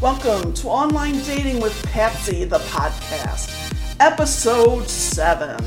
[0.00, 5.62] Welcome to Online Dating with Patsy, the podcast, episode 7.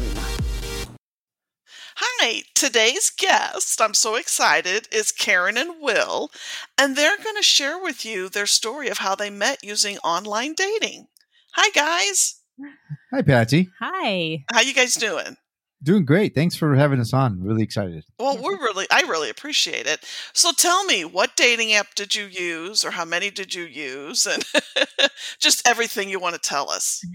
[1.98, 6.32] Hi, today's guest, I'm so excited, is Karen and Will,
[6.80, 10.56] and they're going to share with you their story of how they met using online
[10.56, 11.06] dating.
[11.54, 12.42] Hi, guys.
[13.12, 13.70] Hi, Patsy.
[13.80, 14.46] Hi.
[14.52, 15.38] How you guys doing?
[15.84, 16.34] Doing great.
[16.34, 17.44] Thanks for having us on.
[17.44, 18.06] Really excited.
[18.18, 20.00] Well, we're really, I really appreciate it.
[20.32, 24.26] So tell me, what dating app did you use or how many did you use?
[24.26, 24.46] And
[25.40, 27.06] just everything you want to tell us.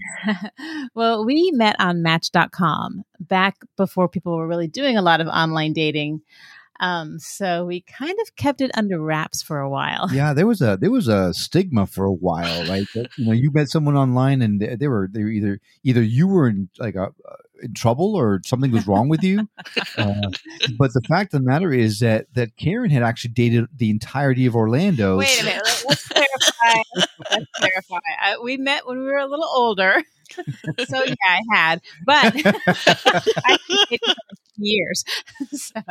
[0.93, 5.73] well, we met on Match.com back before people were really doing a lot of online
[5.73, 6.21] dating.
[6.79, 10.09] Um, so we kind of kept it under wraps for a while.
[10.19, 12.85] Yeah, there was a there was a stigma for a while, right?
[12.93, 16.01] That, you know, you met someone online, and they, they were they were either either
[16.01, 17.13] you were in like a,
[17.61, 19.47] in trouble or something was wrong with you.
[19.97, 20.29] Uh,
[20.77, 24.45] but the fact of the matter is that that Karen had actually dated the entirety
[24.45, 25.17] of Orlando.
[25.17, 25.63] Wait a minute.
[25.87, 26.81] Let's clarify.
[27.31, 27.97] Let's clarify.
[28.21, 30.01] I, we met when we were a little older.
[30.87, 33.57] so yeah, I had, but I
[33.89, 34.15] dated
[34.57, 35.03] years.
[35.51, 35.81] so.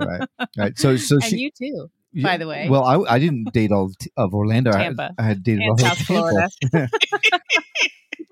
[0.00, 0.78] Right, right.
[0.78, 1.90] So, so and she, you too.
[2.22, 4.72] By the way, well, I, I didn't date all of Orlando.
[4.72, 5.14] Tampa.
[5.18, 6.48] I, I had dated and all of South Florida.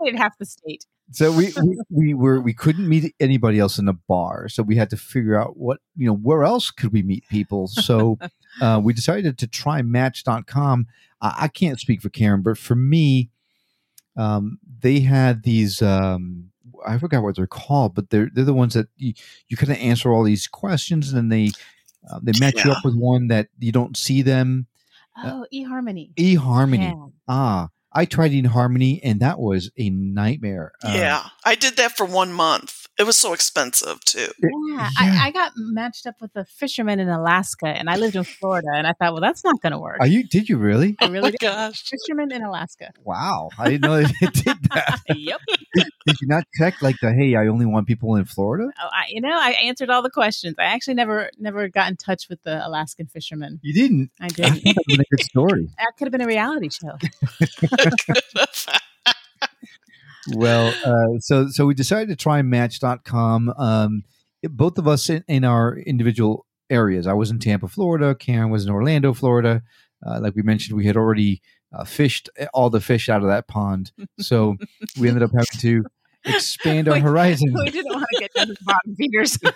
[0.05, 0.85] Dated half the state.
[1.11, 4.77] So we, we we were we couldn't meet anybody else in a bar, so we
[4.77, 7.67] had to figure out what you know where else could we meet people.
[7.67, 8.19] So
[8.61, 10.87] uh, we decided to try Match.com.
[11.21, 13.31] I, I can't speak for Karen, but for me,
[14.17, 15.83] um, they had these.
[15.83, 16.51] Um,
[16.87, 19.15] I forgot what they're called, but they're they're the ones that you,
[19.49, 21.51] you kind of answer all these questions, and then they
[22.11, 24.67] uh, they match you up with one that you don't see them.
[25.17, 26.15] Oh, eHarmony.
[26.15, 26.93] eHarmony.
[26.93, 27.07] Yeah.
[27.27, 30.73] Ah, I tried eHarmony, and that was a nightmare.
[30.83, 32.88] Uh, yeah, I did that for one month.
[32.99, 34.29] It was so expensive too.
[34.43, 34.89] Yeah, Yeah.
[34.99, 38.69] I, I got matched up with a fisherman in Alaska, and I lived in Florida,
[38.75, 39.99] and I thought, well, that's not going to work.
[40.01, 40.25] Are you?
[40.25, 40.97] Did you really?
[41.01, 41.41] I oh really my did.
[41.41, 41.83] gosh.
[41.89, 42.91] Fisherman in Alaska.
[43.05, 45.01] Wow, I didn't know it did that.
[45.17, 45.41] yep.
[45.77, 48.69] Did you not check like the hey, I only want people in Florida?
[48.83, 50.57] Oh, I, you know, I answered all the questions.
[50.59, 53.61] I actually never, never got in touch with the Alaskan fisherman.
[53.63, 54.11] You didn't.
[54.21, 54.61] I I didn't.
[54.61, 55.69] think that would be a good story.
[55.79, 56.97] that could have been a reality show.
[60.35, 63.51] Well, uh, so so we decided to try Match.com.
[63.57, 64.03] Um,
[64.43, 67.07] it- both of us in, in our individual areas.
[67.07, 68.15] I was in Tampa, Florida.
[68.15, 69.63] Karen was in Orlando, Florida.
[70.07, 71.41] Uh, like we mentioned, we had already
[71.73, 73.91] uh, fished all the fish out of that pond,
[74.21, 74.57] so
[74.99, 75.85] we ended up having to
[76.25, 77.53] expand our We- horizon.
[77.55, 79.39] we didn't want to get down to bottom feeders.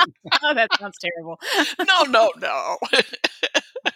[0.42, 1.38] oh, that sounds terrible.
[1.86, 2.76] no, no, no.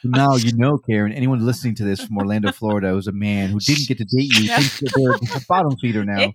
[0.05, 1.12] now you know, Karen.
[1.12, 4.32] Anyone listening to this from Orlando, Florida, was a man who didn't get to date
[4.38, 4.49] you.
[4.49, 6.32] Thinks that they're a bottom feeder now.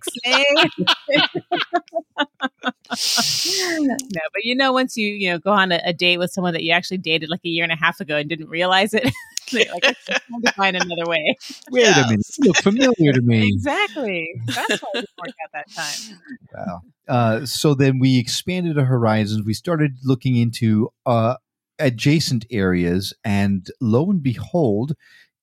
[3.78, 6.52] No, but you know, once you you know go on a, a date with someone
[6.54, 9.12] that you actually dated like a year and a half ago and didn't realize it,
[9.52, 11.36] you're like it's time to find another way.
[11.70, 13.48] Wait a minute, you look familiar to me.
[13.52, 14.28] Exactly.
[14.46, 16.20] That's why it didn't work out that time.
[16.54, 16.80] Wow.
[17.08, 19.44] Uh, so then we expanded our horizons.
[19.44, 21.36] We started looking into uh,
[21.78, 24.94] adjacent areas, and lo and behold,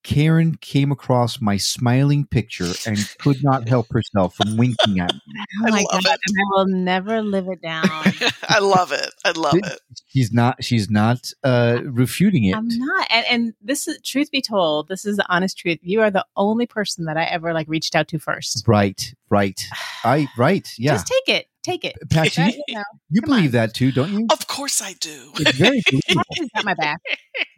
[0.07, 5.19] Karen came across my smiling picture and could not help herself from winking at me.
[5.63, 6.13] Oh I my love god!
[6.13, 6.35] it.
[6.39, 7.83] I will never live it down.
[8.49, 9.09] I love it.
[9.25, 9.79] I love Did- it.
[10.07, 10.63] She's not.
[10.63, 12.55] She's not uh, refuting it.
[12.55, 13.07] I'm not.
[13.09, 15.79] And and this is truth be told, this is the honest truth.
[15.81, 18.63] You are the only person that I ever like reached out to first.
[18.67, 19.13] Right.
[19.29, 19.59] Right.
[20.05, 20.27] I.
[20.37, 20.67] Right.
[20.77, 20.93] Yeah.
[20.93, 21.47] Just take it.
[21.63, 21.95] Take it.
[22.09, 23.51] Patsy, That, you, you know, you come believe on.
[23.53, 24.27] that too, don't you?
[24.31, 25.31] Of course I do.
[25.35, 26.23] It's very believable.
[26.31, 26.99] Patsy's got my back.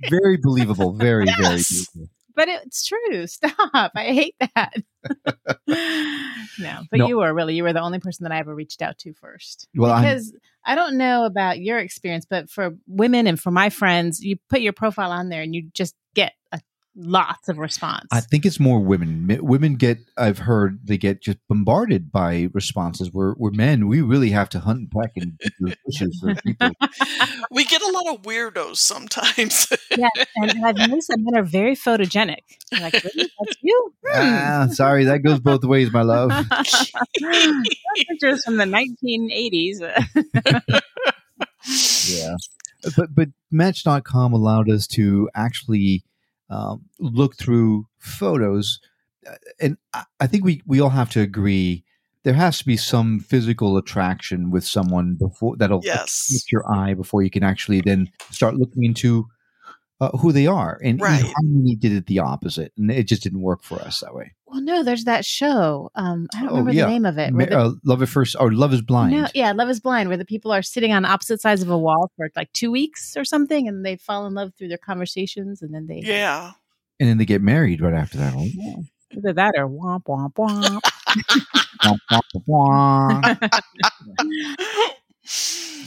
[0.10, 0.94] very believable.
[0.94, 2.10] Very, very believable.
[2.36, 3.28] But it's true.
[3.28, 3.92] Stop.
[3.96, 4.74] I hate that.
[6.60, 7.08] no, but No.
[7.08, 9.68] you were really, you were the only person that I ever reached out to first.
[9.76, 10.34] Well, I'm- because
[10.66, 14.62] I don't know about your experience, but for women and for my friends, you put
[14.62, 16.34] your profile on there and you just get
[16.96, 18.08] lots of response.
[18.12, 19.40] I think it's more women.
[19.42, 23.12] Women get, I've heard, they get just bombarded by responses.
[23.12, 26.36] Where, where men, we really have to hunt and peck and dig through bushes for
[26.42, 26.72] people.
[27.52, 29.68] We get a lot of weirdos sometimes.
[29.98, 32.44] yeah, and, and I've noticed that men are very photogenic.
[32.72, 33.32] You're like, really?
[33.40, 33.94] That's you?
[34.06, 34.22] Hmm.
[34.22, 36.30] ah, sorry, that goes both ways, my love.
[38.08, 39.82] Pictures from the 1980s.
[42.08, 42.36] Yeah,
[42.96, 46.04] but but Match.com allowed us to actually
[46.50, 48.80] um, look through photos,
[49.28, 51.84] Uh, and I, I think we we all have to agree
[52.24, 56.28] there has to be some physical attraction with someone before that'll yes.
[56.32, 59.26] catch your eye before you can actually then start looking into
[60.02, 60.80] uh, who they are.
[60.84, 61.22] And Right.
[61.24, 64.32] Harmony did it the opposite, and it just didn't work for us that way.
[64.46, 65.92] well, no, there's that show.
[65.96, 66.86] Um, I don't Oh, remember yeah.
[66.86, 67.34] the name of it.
[67.34, 69.14] Ma- the- uh, Love at first, or Love is blind.
[69.16, 71.78] No, yeah, Love is Blind, where the people are sitting on opposite sides of a
[71.78, 75.62] wall for like two weeks or something, and they fall in love through their conversations,
[75.62, 76.02] and then they.
[76.04, 76.52] Yeah.
[77.00, 78.36] and then they get married right after that.
[78.36, 78.76] Like, Yeah.
[79.18, 80.82] Either that or womp womp womp.
[81.84, 83.36] wah, wah, wah.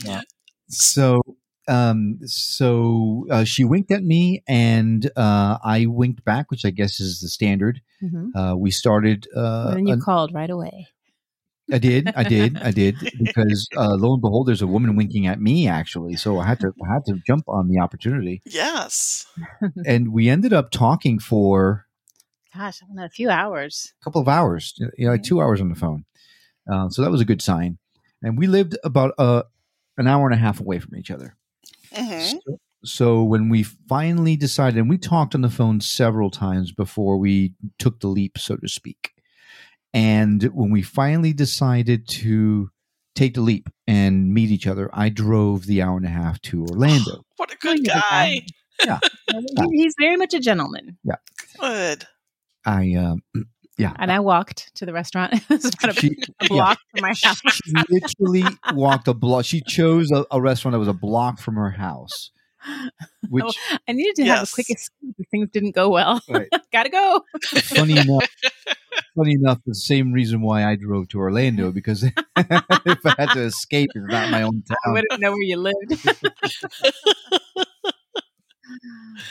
[0.05, 0.21] Yeah.
[0.67, 1.21] So,
[1.67, 6.99] um, so uh, she winked at me, and uh, I winked back, which I guess
[6.99, 7.81] is the standard.
[8.01, 8.29] Mhm.
[8.35, 9.27] Uh, we started.
[9.35, 10.87] Uh, and you an- called right away.
[11.71, 15.27] I did, I did, I did, because uh, lo and behold, there's a woman winking
[15.27, 16.17] at me actually.
[16.17, 19.25] So I had to, I had to jump on the opportunity, yes.
[19.85, 21.85] and we ended up talking for
[22.53, 23.93] Gosh, I don't know, a few hours.
[24.01, 26.03] a couple of hours, you know, like two hours on the phone.
[26.69, 27.77] Uh, so that was a good sign.
[28.21, 29.43] And we lived about uh,
[29.97, 31.35] an hour and a half away from each other.
[31.93, 36.71] Hmm So, so when we finally decided, and we talked on the phone several times
[36.71, 39.11] before we took the leap, so to speak.
[39.93, 42.69] And when we finally decided to
[43.15, 46.65] take the leap and meet each other, I drove the hour and a half to
[46.65, 47.23] Orlando.
[47.37, 48.41] What a good You're the guy.
[48.79, 48.97] He-
[49.71, 50.97] He's very much a gentleman.
[51.03, 51.15] Yeah.
[51.59, 52.05] Good.
[52.65, 53.21] I, um,
[53.77, 55.33] yeah, And I walked to the restaurant.
[55.49, 57.41] it was about She- a block from my house.
[57.65, 58.43] she literally
[58.73, 59.45] walked a block.
[59.45, 62.31] She chose a, a restaurant that was a block from her house,
[63.29, 63.55] which
[63.87, 64.51] I needed to have Yes.
[64.51, 66.21] a quick escape things didn't go well.
[66.29, 66.47] Right.
[66.71, 67.21] Gotta go.
[67.63, 68.27] funny enough,
[69.17, 73.41] funny enough, the same reason why I drove to Orlando because if I had to
[73.41, 74.93] escape, it's not my own I town.
[74.93, 75.99] wouldn't know where you lived.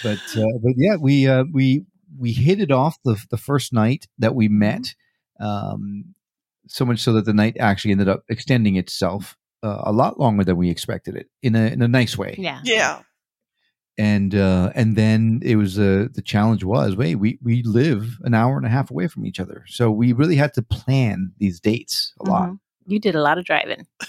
[0.02, 1.84] But uh, but yeah, we uh, we
[2.18, 4.94] we hit it off the the first night that we met.
[5.40, 6.14] Um,
[6.68, 10.44] so much so that the night actually ended up extending itself uh, a lot longer
[10.44, 12.36] than we expected it in a in a nice way.
[12.38, 12.60] yeah.
[12.64, 13.02] Yeah.
[13.98, 18.34] and uh, and then it was uh, the challenge was wait we we live an
[18.34, 21.60] hour and a half away from each other, so we really had to plan these
[21.60, 22.48] dates a lot.
[22.50, 22.58] Mhm.
[22.86, 23.86] You did a lot of driving.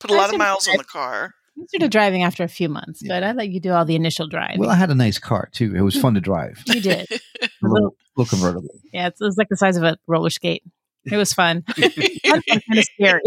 [0.00, 1.34] Put a lot of miles on the car.
[1.54, 3.14] You started driving after a few months, Yeah.
[3.14, 4.58] but I let you do all the initial driving.
[4.58, 5.74] Well, I had a nice car too.
[5.76, 6.62] It was fun to drive.
[6.66, 7.06] you did.
[7.42, 8.74] A little, little convertible.
[8.92, 10.62] Yeah, it was like the size of a roller skate.
[11.04, 11.62] It was fun.
[11.76, 13.20] kind of scary.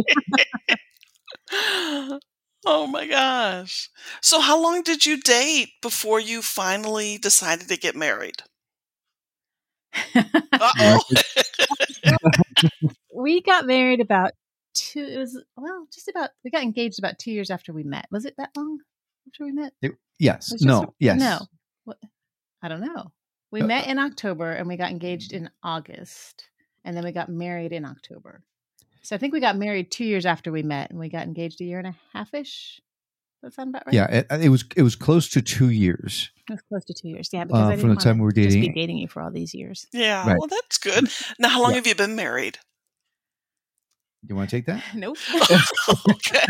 [2.66, 3.90] oh my gosh.
[4.22, 8.44] So, how long did you date before you finally decided to get married?
[10.16, 11.02] Uh oh.
[13.14, 14.32] we got married about
[14.76, 15.04] two.
[15.04, 16.30] It was well, just about.
[16.44, 18.06] We got engaged about two years after we met.
[18.12, 18.80] Was it that long
[19.28, 19.74] after we met?
[20.20, 20.52] Yes.
[20.52, 20.82] It No.
[20.82, 21.20] just- Yes.
[21.20, 21.40] No.
[21.86, 21.98] What?
[22.62, 23.12] I don't know.
[23.52, 26.50] We Uh, met in October and we got engaged in August,
[26.84, 28.44] and then we got married in October.
[29.02, 31.62] So I think we got married two years after we met, and we got engaged
[31.62, 32.82] a year and a half ish.
[33.44, 33.94] That sound about right?
[33.94, 34.08] Yeah.
[34.08, 34.66] It, it was.
[34.76, 37.30] It was close to two years it was close to two years.
[37.32, 38.74] Yeah, because uh, I from didn't the time we wanna were just be dating.
[38.76, 39.86] dating you for all these years.
[39.94, 40.28] Yeah.
[40.28, 40.38] Right.
[40.40, 41.10] Well, that's good.
[41.40, 41.76] Now, how long Yeah.
[41.78, 42.58] have you been married?
[44.28, 44.84] You want to take that?
[44.96, 45.18] Nope.
[46.10, 46.46] okay.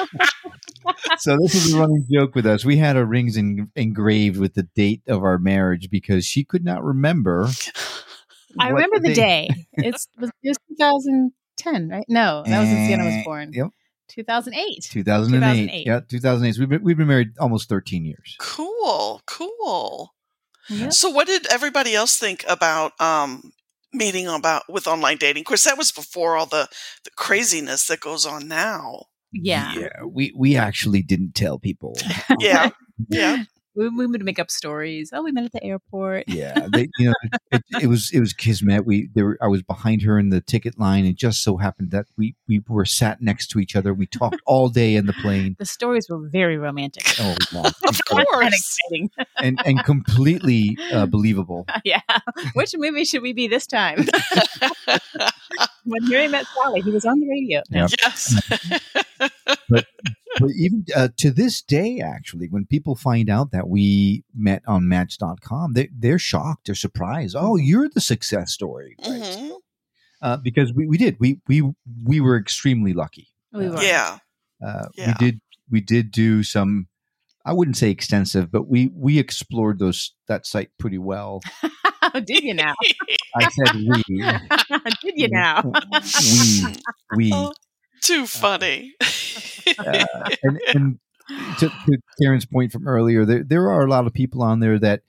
[1.18, 2.64] so this is a running joke with us.
[2.64, 6.64] We had our rings en- engraved with the date of our marriage because she could
[6.64, 7.48] not remember.
[8.58, 9.66] I remember the date- day.
[9.74, 12.04] It's was, it was 2010, right?
[12.08, 13.52] No, that was when Sienna was born.
[13.52, 13.68] Yep.
[14.08, 14.88] 2008.
[14.90, 15.50] 2008.
[15.50, 15.86] 2008.
[15.86, 16.54] Yeah, 2008.
[16.54, 18.36] So we've been, we've been married almost 13 years.
[18.40, 19.20] Cool.
[19.26, 20.12] Cool.
[20.68, 20.92] Yep.
[20.92, 23.52] So, what did everybody else think about um,
[23.92, 25.42] meeting about with online dating?
[25.42, 26.68] Of course, that was before all the,
[27.04, 29.06] the craziness that goes on now.
[29.32, 29.74] Yeah.
[29.74, 30.04] Yeah.
[30.04, 31.96] We, we actually didn't tell people.
[32.38, 32.70] Yeah.
[33.08, 33.44] Yeah.
[33.74, 35.10] We, we would make up stories.
[35.12, 36.24] Oh, we met at the airport.
[36.26, 36.66] yeah.
[36.72, 38.84] They, you know, it, it was, it was kismet.
[38.84, 41.04] We, there were, I was behind her in the ticket line.
[41.04, 43.94] It just so happened that we, we were sat next to each other.
[43.94, 45.56] We talked all day in the plane.
[45.58, 47.04] The stories were very romantic.
[47.20, 47.60] Oh, yeah.
[47.60, 48.54] Of and course.
[48.54, 49.10] exciting.
[49.38, 51.66] and, and completely uh, believable.
[51.84, 52.00] yeah.
[52.54, 54.06] Which movie should we be this time?
[55.84, 57.62] when Harry met Sally, he was on the radio.
[57.70, 57.90] Yep.
[58.00, 59.30] yes.
[60.40, 64.88] But even uh, to this day, actually, when people find out that we met on
[64.88, 66.66] Match.com, they, they're shocked.
[66.66, 67.36] They're surprised.
[67.38, 69.20] Oh, you're the success story, right?
[69.22, 69.50] Mhm.
[70.22, 71.16] uh, because we, we did.
[71.20, 71.62] We we
[72.04, 73.28] we were extremely lucky.
[73.52, 73.82] We were.
[73.82, 74.18] Yeah.
[74.64, 75.14] Uh, Yeah.
[75.20, 76.88] We did we did do some.
[77.44, 81.40] I wouldn't say extensive, but we we explored those that site pretty well.
[82.24, 82.74] Did you now?
[83.36, 84.02] I said we
[85.02, 85.62] Did you now?
[85.62, 86.74] we
[87.16, 87.52] we Oh,
[88.02, 88.94] too funny.
[89.78, 90.04] Uh,
[90.42, 90.98] and, and
[91.58, 94.78] to, to Karen's point from earlier, there there are a lot of people on there
[94.78, 95.02] that,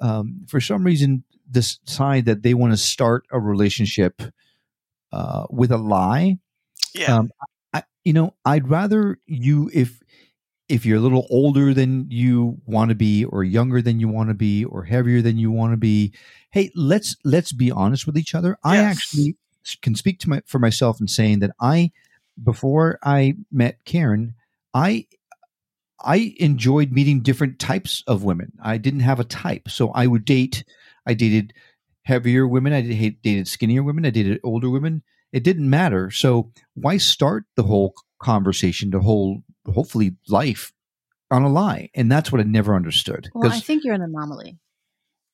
[0.00, 4.22] um, for some reason, decide that they want to start a relationship
[5.12, 6.38] uh, with a lie.
[6.94, 7.16] yeah.
[7.16, 7.30] Um,
[7.72, 10.00] I, you know, I'd rather you if
[10.68, 14.28] if you're a little older than you want to be, or younger than you want
[14.28, 16.12] to be, or heavier than you want to be.
[16.50, 18.58] Hey, let's let's be honest with each other.
[18.62, 19.36] I actually
[19.82, 21.90] can speak to my for myself in saying that I
[22.42, 24.34] before I met Karen,
[24.74, 25.06] I
[26.00, 28.52] I enjoyed meeting different types of women.
[28.62, 30.64] I didn't have a type, so I would date.
[31.06, 31.52] I dated
[32.02, 32.72] heavier women.
[32.72, 34.06] I did, dated skinnier women.
[34.06, 35.02] I dated older women.
[35.32, 36.10] It didn't matter.
[36.10, 40.72] So why start the whole conversation, the whole hopefully life
[41.30, 41.90] on a lie?
[41.94, 43.28] And that's what I never understood.
[43.34, 44.58] Well, I think you're an anomaly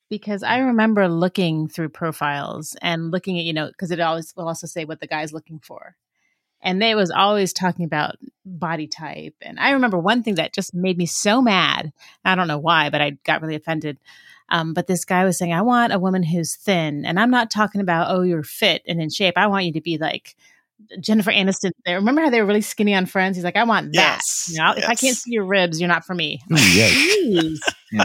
[0.08, 4.48] because I remember looking through profiles and looking at you know because it always will
[4.48, 5.96] also say what the guy's looking for
[6.64, 9.34] and they was always talking about body type.
[9.42, 11.92] And i remember one thing that just made me so mad.
[12.24, 13.98] I don't know why but i got really offended.
[14.50, 17.04] Um, but this guy was saying i want a woman who's thin.
[17.04, 19.34] And i'm not talking about oh you're fit and in shape.
[19.36, 20.34] I want you to be like
[21.00, 21.70] jennifer aniston.
[21.86, 23.36] There remember how they were really skinny on friends?
[23.36, 24.16] He's like i want that.
[24.16, 26.40] Yes, you know, if i can't see your ribs you're not for me.
[26.52, 27.60] Ooh, yes.
[27.92, 28.04] Yeah.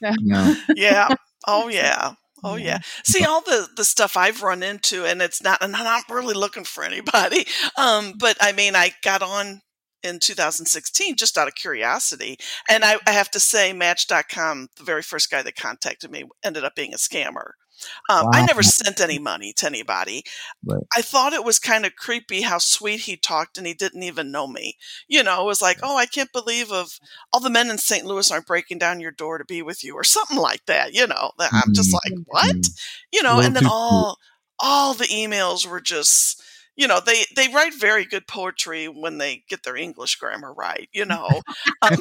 [0.20, 0.54] No.
[0.74, 1.08] yeah.
[1.46, 2.14] Oh yeah.
[2.44, 2.64] Oh Yeah.
[2.66, 2.78] yeah.
[3.04, 5.62] See all the the stuff I've run into, and it's not.
[5.62, 7.46] And I'm not really looking for anybody.
[7.76, 9.60] Um, but I mean, I got on
[10.02, 12.36] in 2016 just out of curiosity,
[12.68, 16.64] and I, I have to say, Match.com, the very first guy that contacted me, ended
[16.64, 17.52] up being a scammer.
[18.08, 20.24] Um, I never sent any money to anybody.
[20.64, 20.82] Right.
[20.96, 24.30] I thought it was kind of creepy how sweet he talked, and he didn't even
[24.30, 24.76] know me.
[25.08, 26.98] You know, it was like, oh, I can't believe of
[27.32, 28.04] all the men in St.
[28.06, 30.94] Louis aren't breaking down your door to be with you, or something like that.
[30.94, 31.94] You know, I'm just Mhm.
[32.04, 32.56] like, what?
[32.56, 32.80] Mhm.
[33.12, 34.18] You know, and then all
[34.60, 36.42] all the emails were just.
[36.78, 40.88] You know, they, they write very good poetry when they get their English grammar right.
[40.92, 41.26] You know,
[41.82, 41.90] um,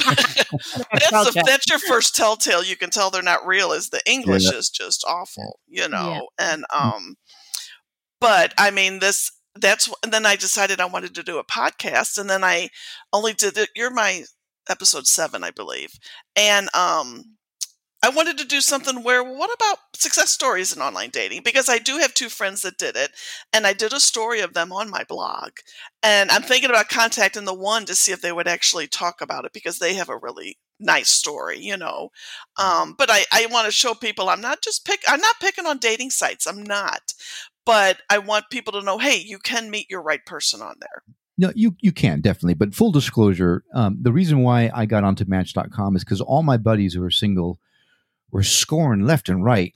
[0.94, 1.46] that's check.
[1.46, 2.64] that's your first telltale.
[2.64, 3.72] You can tell they're not real.
[3.72, 4.58] Is the English Yeah.
[4.60, 5.60] is just awful.
[5.68, 7.16] You know, and um,
[8.22, 9.32] but I mean this.
[9.60, 12.70] That's and then I decided I wanted to do a podcast, and then I
[13.12, 13.70] only did it.
[13.76, 14.26] You're my
[14.70, 15.92] episode seven, I believe,
[16.36, 17.37] and um.
[18.04, 21.42] I wanted to do something where, what about success stories in online dating?
[21.44, 23.12] Because I do have two friends that did it,
[23.52, 25.52] and I did a story of them on my blog.
[26.04, 29.46] And I'm thinking about contacting the one to see if they would actually talk about
[29.46, 32.10] it because they have a really nice story, you know.
[32.58, 35.66] Um, but I, I want to show people I'm not just pick I'm not picking
[35.66, 36.46] on dating sites.
[36.46, 37.14] I'm not.
[37.66, 41.04] But I want people to know, hey, you can meet your right person on there.
[41.38, 42.54] No, you you can definitely.
[42.54, 46.58] But full disclosure, um, the reason why I got onto Match.com is because all my
[46.58, 47.60] buddies who were single
[48.32, 49.74] were scoring left and right,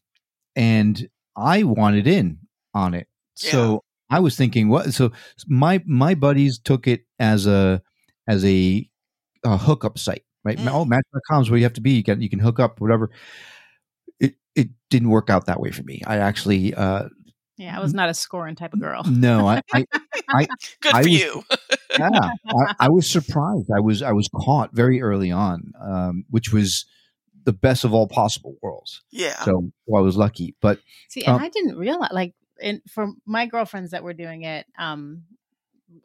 [0.55, 2.39] and I wanted in
[2.73, 3.07] on it.
[3.35, 4.93] So I was thinking, what?
[4.93, 5.11] So
[5.47, 7.81] my my buddies took it as a
[8.27, 8.87] as a,
[9.43, 10.57] a hookup site, right?
[10.57, 10.71] Mm.
[10.71, 11.91] Oh, Match.com is where you have to be.
[11.91, 13.09] You can you can hook up, whatever.
[14.19, 16.01] It it didn't work out that way for me.
[16.05, 17.05] I actually uh,
[17.57, 19.85] yeah i was not a scoring type of girl no, I, I
[20.81, 21.43] Good I for was- you.
[21.99, 22.09] yeah,
[22.47, 23.69] I, I was surprised.
[23.75, 26.85] I was I was caught very early on, um, which was
[27.43, 29.01] the best of all possible worlds.
[29.11, 29.41] yeah.
[29.43, 30.55] So well, I was lucky.
[30.61, 30.79] But
[31.09, 34.65] See, and Um, I didn't realize, like, in, for my girlfriends that were doing it,
[34.77, 35.23] um,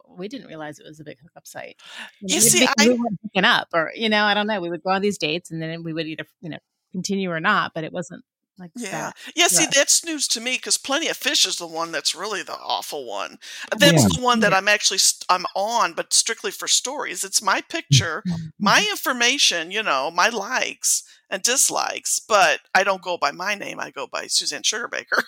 [0.08, 1.76] we didn't realize it was a big hookup site.
[2.20, 4.60] You we'd see, make- I- we weren't hooking up, or you know, I don't know.
[4.60, 6.58] We would go on these dates, and then we would either, you know,
[6.92, 7.72] continue or not.
[7.74, 8.24] But it wasn't
[8.58, 8.90] like Yeah.
[8.90, 9.16] that.
[9.36, 9.70] Yeah, see, Yeah.
[9.74, 13.04] that's news to me because Plenty of Fish is the one that's really the awful
[13.04, 13.38] one.
[13.76, 14.08] That's Yeah.
[14.16, 17.22] the one that I'm actually st- I'm on, but strictly for stories.
[17.22, 18.46] It's my picture, Mm-hmm.
[18.58, 23.80] my information, you know, my likes and dislikes, but I don't go by my name.
[23.80, 25.22] I go by Suzanne Sugarbaker.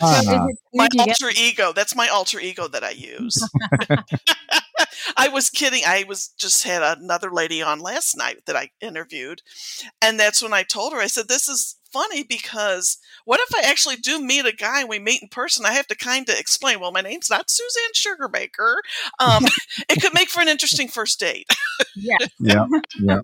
[0.00, 0.22] Ah,
[0.74, 1.72] my did you get- alter ego.
[1.72, 3.36] That's my alter ego that I use.
[5.16, 5.82] I was kidding.
[5.86, 9.42] I was just had another lady on last night that I interviewed,
[10.02, 10.98] and that's when I told her.
[10.98, 14.88] I said, "This is funny because what if I actually do meet a guy and
[14.88, 15.64] we meet in person?
[15.66, 16.80] I have to kind of explain.
[16.80, 18.76] Well, my name's not Suzanne Sugarbaker.
[19.18, 19.44] Um,
[19.88, 21.46] it could make for an interesting first date.
[21.94, 22.66] yeah, yeah,
[23.00, 23.20] yeah,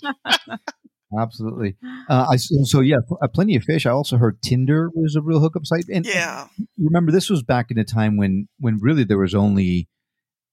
[1.18, 1.76] absolutely.
[2.08, 3.86] Uh, I so yeah, uh, plenty of fish.
[3.86, 5.84] I also heard Tinder was a real hookup site.
[5.92, 6.46] And Yeah,
[6.78, 9.88] remember, this was back in a time when when really there was only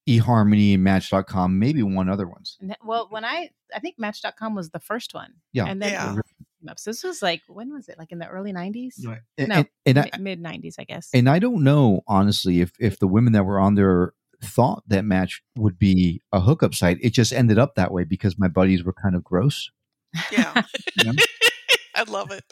[0.07, 2.57] eHarmony and Match.com, maybe one other ones.
[2.83, 5.33] Well, when I, I think Match.com was the first one.
[5.53, 5.65] Yeah.
[5.65, 6.13] and then Yeah.
[6.13, 6.25] it
[6.61, 6.79] came up.
[6.79, 7.97] So this was like when was it?
[7.99, 8.95] Like in the early '90s,
[9.37, 9.65] And, No.
[9.85, 11.09] and, and mid '90s, I guess.
[11.13, 15.03] and I don't know honestly if if the women that were on there thought that
[15.03, 16.97] match would be a hookup site.
[17.01, 19.69] It just ended up that way because my buddies were kind of gross.
[20.31, 20.63] Yeah.
[21.03, 21.11] Yeah.
[21.95, 22.43] I love it.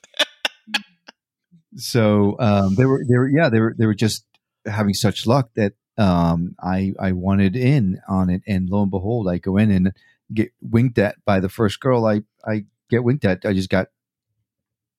[1.77, 4.25] So um, they were they were yeah they were they were just
[4.65, 9.27] having such luck that um, I I wanted in on it, and lo and behold,
[9.29, 9.91] I go in and
[10.33, 13.45] get winked at by the first girl I I get winked at.
[13.45, 13.87] I just got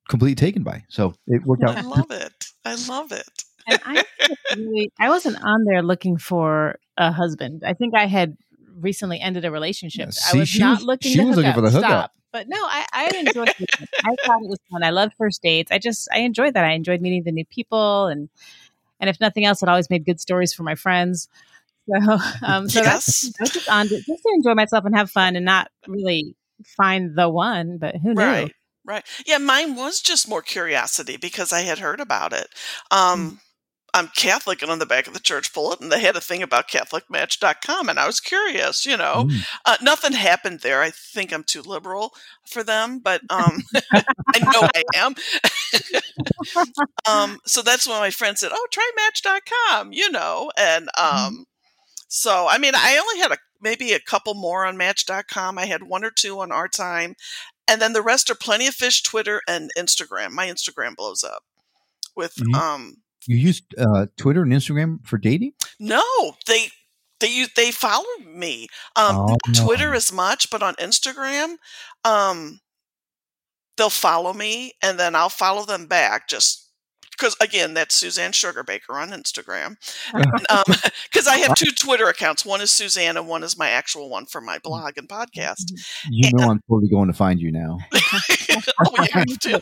[0.09, 0.85] completely taken by.
[0.89, 1.79] So it worked I out.
[1.79, 2.45] I love it.
[2.65, 3.29] I love it.
[3.67, 7.63] and I wasn't really, I wasn't on there looking for a husband.
[7.67, 8.37] I think I had
[8.81, 10.11] recently ended a relationship.
[10.13, 11.13] Yeah, I was she not was- looking.
[11.13, 11.55] she to was hook looking up.
[11.57, 11.91] for the hookup.
[11.91, 12.13] Stop.
[12.33, 13.71] But no, I, I enjoyed it.
[14.05, 14.83] I thought it was fun.
[14.83, 15.73] I love first dates.
[15.73, 16.65] I just I enjoyed that.
[16.65, 18.29] I enjoyed meeting the new people and
[19.01, 21.29] and if nothing else, it always made good stories for my friends.
[21.89, 23.33] So um so that's Yes.
[23.41, 26.35] I was just on to, just to enjoy myself and have fun and not really
[26.77, 28.15] find the one, but who knew?
[28.17, 28.55] Right.
[28.85, 29.05] Right.
[29.27, 32.49] Yeah, mine was just more curiosity because I had heard about it.
[32.91, 33.39] Um, mm.
[33.95, 36.69] I'm Catholic, and on the back of the church bulletin, they had a thing about
[36.69, 38.85] CatholicMatch.com, and I was curious.
[38.85, 39.47] You know, mm.
[39.65, 40.83] uh, nothing happened there.
[40.83, 42.13] I think I'm too liberal
[42.47, 45.15] for them, but um, I know I am.
[47.09, 51.27] um, so that's when my friend said, "Oh, try Match.com," you know, and mm-hmm.
[51.27, 51.45] um, mm.
[52.09, 55.59] so I mean, I only had a maybe a couple more on Match.com.
[55.59, 57.15] I had one or two on Our Time,
[57.67, 60.33] and then the rest are Plenty of Fish, Twitter, and Instagram.
[60.33, 61.43] My Instagram blows up
[62.15, 62.55] with mm-hmm.
[62.55, 62.97] um.
[63.29, 65.53] You use uh, Twitter and Instagram for dating?
[65.79, 66.03] No,
[66.47, 66.69] they
[67.21, 68.69] they they follow me.
[68.97, 69.65] Um, oh, no.
[69.67, 71.57] Twitter as much, but on Instagram,
[72.07, 72.61] um,
[73.77, 76.27] they'll follow me, and then I'll follow them back.
[76.27, 76.71] Just
[77.13, 79.77] because again, that's Suzanne Sugarbaker on Instagram.
[80.15, 82.47] Because um, I have two Twitter accounts.
[82.47, 85.71] One is Suzanne, and one is my actual one for my blog and podcast.
[86.09, 87.77] You know, I'm totally going to find you now.
[87.93, 89.61] oh, you have to.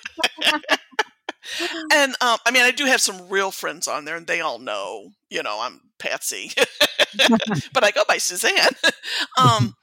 [1.92, 4.58] And um, I mean, I do have some real friends on there, and they all
[4.58, 6.50] know, you know, I'm Patsy,
[7.72, 8.72] but I go by Suzanne.
[9.38, 9.74] um,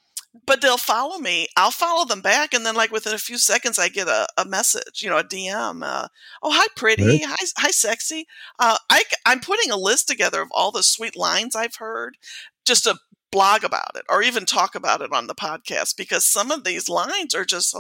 [0.46, 1.48] but they'll follow me.
[1.56, 4.46] I'll follow them back, and then like within a few seconds, I get a, a
[4.46, 5.84] message, you know, a DM.
[5.84, 6.08] Uh,
[6.42, 7.20] oh, hi, pretty.
[7.24, 8.26] Hi, hi, sexy.
[8.60, 12.18] Uh, I, I'm putting a list together of all the sweet lines I've heard,
[12.66, 12.98] just to
[13.34, 16.88] blog about it or even talk about it on the podcast because some of these
[16.88, 17.76] lines are just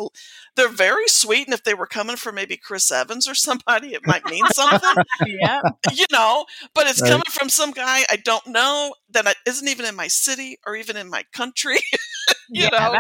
[0.56, 4.06] they're very sweet and if they were coming from maybe chris evans or somebody it
[4.06, 7.12] might mean something yeah you know but it's right.
[7.12, 10.98] coming from some guy i don't know that isn't even in my city or even
[10.98, 11.78] in my country
[12.50, 13.00] you yeah, know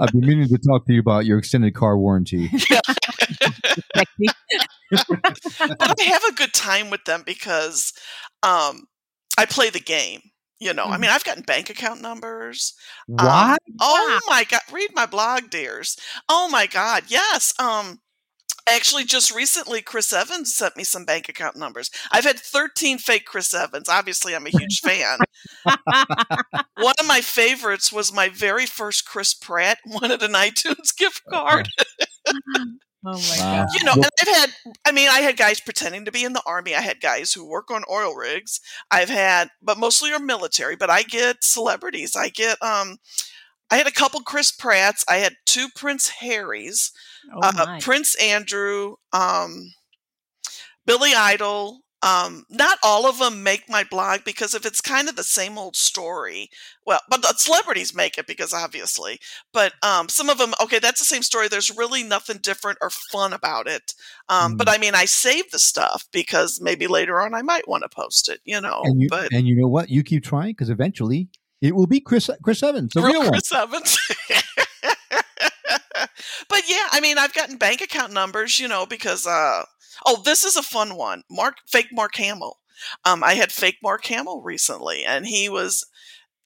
[0.00, 2.84] i've been meaning to talk to you about your extended car warranty but
[5.98, 7.92] i have a good time with them because
[8.44, 8.86] um
[9.38, 10.27] I play the game.
[10.60, 10.92] You know, mm-hmm.
[10.92, 12.74] I mean, I've gotten bank account numbers.
[13.08, 13.62] Um, what?
[13.68, 14.60] Um, oh my god!
[14.72, 15.96] Read my blog, dears.
[16.28, 17.04] Oh my god!
[17.08, 17.54] Yes.
[17.60, 18.00] Um,
[18.68, 21.90] actually, just recently, Chris Evans sent me some bank account numbers.
[22.10, 23.88] I've had 13 fake Chris Evans.
[23.88, 25.18] Obviously, I'm a huge fan.
[25.64, 31.68] One of my favorites was my very first Chris Pratt wanted an iTunes gift card.
[33.04, 33.64] Oh my wow.
[33.64, 33.68] god!
[33.78, 34.50] You know, and I've had.
[34.84, 36.74] I mean, I had guys pretending to be in the army.
[36.74, 38.60] I had guys who work on oil rigs.
[38.90, 40.76] I've had, but mostly are military.
[40.76, 42.16] But I get celebrities.
[42.16, 42.60] I get.
[42.62, 42.98] um
[43.70, 45.04] I had a couple Chris Pratts.
[45.08, 46.90] I had two Prince Harrys.
[47.34, 48.96] Oh uh, Prince Andrew.
[49.12, 49.72] Um,
[50.86, 55.16] Billy Idol um, not all of them make my blog because if it's kind of
[55.16, 56.48] the same old story,
[56.86, 59.18] well, but the celebrities make it because obviously,
[59.52, 61.48] but um, some of them, okay, that's the same story.
[61.48, 63.94] There's really nothing different or fun about it.
[64.28, 64.58] Um, mm.
[64.58, 67.88] But I mean, I save the stuff because maybe later on I might want to
[67.88, 68.82] post it, you know.
[68.84, 69.90] And you, but and you know what?
[69.90, 71.28] You keep trying because eventually
[71.60, 73.62] it will be Chris Chris Evans, the real, real Chris one.
[73.62, 73.98] Evans.
[76.48, 79.64] but yeah, I mean, I've gotten bank account numbers, you know, because uh,
[80.06, 81.22] Oh, this is a fun one.
[81.30, 82.58] Mark, fake Mark Hamill.
[83.04, 85.86] Um, I had fake Mark Hamill recently, and he was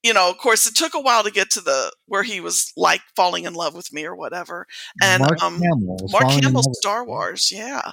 [0.02, 2.72] you know, of course, it took a while to get to the where he was
[2.76, 4.66] like falling in love with me or whatever.
[5.00, 7.92] And Mark um, Hamill, Mark Hamill, Star Wars, yeah.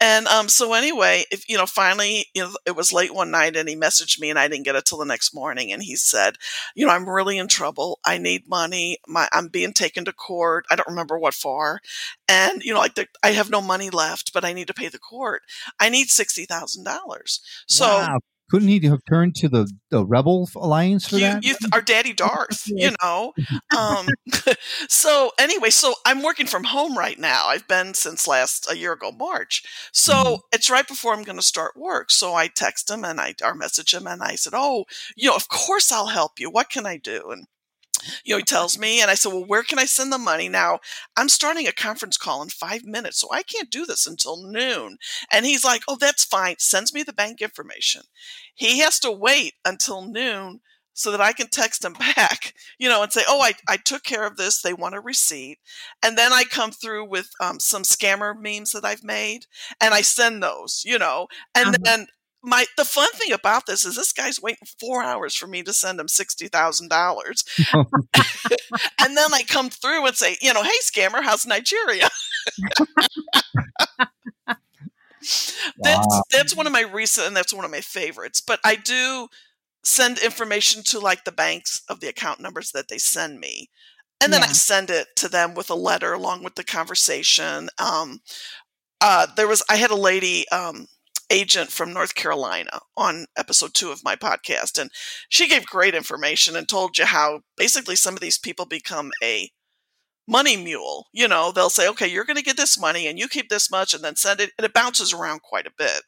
[0.00, 3.56] And um, so anyway, if you know, finally, you know, it was late one night,
[3.56, 5.70] and he messaged me, and I didn't get it till the next morning.
[5.70, 6.36] And he said,
[6.74, 8.00] you know, I'm really in trouble.
[8.06, 8.98] I need money.
[9.06, 10.64] My I'm being taken to court.
[10.70, 11.80] I don't remember what for.
[12.26, 14.88] And you know, like the, I have no money left, but I need to pay
[14.88, 15.42] the court.
[15.78, 17.40] I need sixty thousand dollars.
[17.66, 17.86] So.
[17.86, 18.18] Wow
[18.50, 21.44] couldn't he have turned to the, the Rebel Alliance for you, that?
[21.44, 23.32] You, our Daddy Darth, you know.
[23.76, 24.08] Um,
[24.88, 27.46] so anyway, so I'm working from home right now.
[27.46, 29.62] I've been since last a year ago March.
[29.92, 30.34] So mm-hmm.
[30.52, 32.10] it's right before I'm going to start work.
[32.10, 34.84] So I text him and I or message him and I said, "Oh,
[35.16, 36.50] you know, of course I'll help you.
[36.50, 37.46] What can I do?" And
[38.24, 40.48] you know, he tells me, and I said, Well, where can I send the money?
[40.48, 40.80] Now,
[41.16, 44.98] I'm starting a conference call in five minutes, so I can't do this until noon.
[45.32, 46.56] And he's like, Oh, that's fine.
[46.58, 48.02] Sends me the bank information.
[48.54, 50.60] He has to wait until noon
[50.92, 54.02] so that I can text him back, you know, and say, Oh, I, I took
[54.02, 54.60] care of this.
[54.60, 55.58] They want a receipt.
[56.02, 59.46] And then I come through with um, some scammer memes that I've made
[59.80, 61.78] and I send those, you know, and uh-huh.
[61.82, 62.06] then
[62.42, 65.72] my the fun thing about this is this guy's waiting four hours for me to
[65.72, 70.70] send him sixty thousand dollars, and then I come through and say, you know, hey
[70.82, 72.08] scammer, how's Nigeria?
[75.78, 78.40] that's that's one of my recent and that's one of my favorites.
[78.40, 79.28] But I do
[79.82, 83.70] send information to like the banks of the account numbers that they send me.
[84.22, 84.48] And then yeah.
[84.48, 87.70] I send it to them with a letter along with the conversation.
[87.78, 88.20] Um,
[89.00, 90.86] uh, there was I had a lady um,
[91.30, 94.78] agent from North Carolina on episode two of my podcast.
[94.78, 94.90] And
[95.28, 99.50] she gave great information and told you how basically some of these people become a
[100.26, 101.06] money mule.
[101.12, 103.70] You know, they'll say, okay, you're going to get this money and you keep this
[103.70, 104.50] much and then send it.
[104.58, 106.02] And it bounces around quite a bit.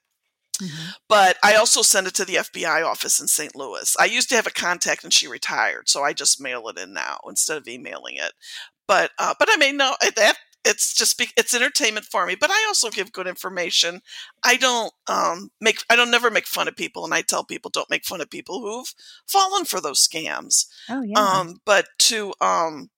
[0.61, 0.91] Mm-hmm.
[1.09, 3.57] But I also send it to the FBI office in St.
[3.57, 3.97] Louis.
[3.99, 6.93] I used to have a contact and she retired, so I just mail it in
[6.93, 8.33] now instead of emailing it.
[8.87, 12.51] But uh, but I mean, no, that it's just be, it's entertainment for me but
[12.51, 14.01] i also give good information.
[14.44, 17.70] I don't um, make i don't never make fun of people and i tell people
[17.70, 18.94] don't make fun of people who've
[19.27, 20.66] fallen for those scams.
[20.88, 21.18] Oh yeah.
[21.18, 22.90] Um, but to um,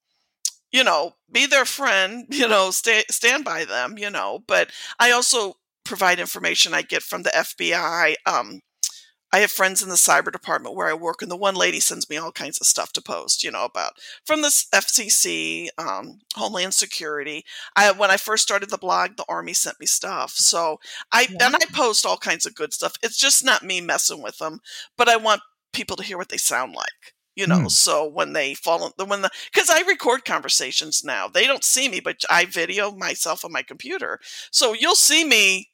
[0.73, 5.11] you know be their friend you know stay, stand by them you know but i
[5.11, 8.61] also provide information i get from the fbi um,
[9.35, 12.09] I have friends in the cyber department where I work, and the one lady sends
[12.09, 13.95] me all kinds of stuff to post, you know, about
[14.25, 17.45] from the FCC, um, Homeland Security.
[17.75, 20.79] I when I first started the blog, the Army sent me stuff, so
[21.11, 21.47] I yeah.
[21.47, 22.93] and I post all kinds of good stuff.
[23.03, 24.61] It's just not me messing with them,
[24.97, 25.43] but I want
[25.73, 27.71] people to hear what they sound like you know mm.
[27.73, 31.89] so when they fall in, when the because i record conversations now they don't see
[31.89, 34.21] me but i video myself on my computer
[34.53, 35.69] so you'll see me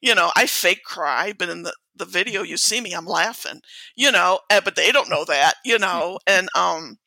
[0.00, 3.60] you know i fake cry but in the the video you see me i'm laughing
[3.96, 6.98] you know eh, but they don't know that you know and um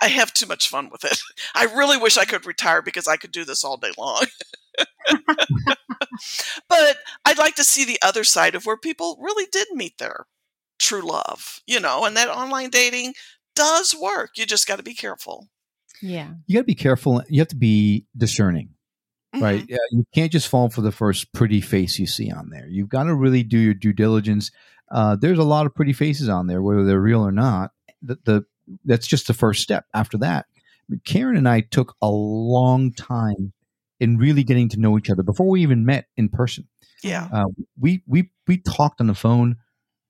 [0.00, 1.18] i have too much fun with it.
[1.54, 4.26] I really wish i could retire because i could do this all day long.
[6.68, 10.26] But i'd like to see the other side of where people really did meet their
[10.78, 13.14] true love you know and that online dating
[13.54, 15.48] does work you just got to be careful.
[16.02, 16.34] Yeah.
[16.46, 18.73] You got to be careful you have to be discerning
[19.34, 19.44] Mm-hmm.
[19.44, 19.64] Right.
[19.68, 22.68] Yeah, you can't just fall for the first pretty face you see on there.
[22.68, 24.50] You've got to really do your due diligence.
[24.90, 27.72] Uh, there's a lot of pretty faces on there, whether they're real or not.
[28.02, 28.44] The, the
[28.84, 29.86] that's just the first step.
[29.92, 30.46] After that,
[31.04, 33.52] Karen and I took a long time
[33.98, 36.68] in really getting to know each other before we even met in person.
[37.02, 37.46] Yeah, uh,
[37.78, 39.56] we we we talked on the phone.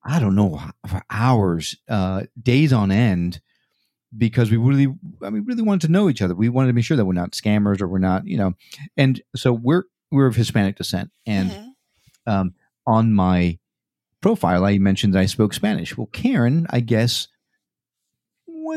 [0.04, 3.40] I don't know for hours, uh, days on end,
[4.16, 6.34] because we really, I mean, really wanted to know each other.
[6.34, 8.54] We wanted to make sure that we're not scammers or we're not, you know,
[8.96, 12.30] and so we're we're of Hispanic descent, and mm-hmm.
[12.30, 12.54] um,
[12.86, 13.58] on my
[14.20, 15.96] profile, I mentioned that I spoke Spanish.
[15.96, 17.28] Well, Karen, I guess,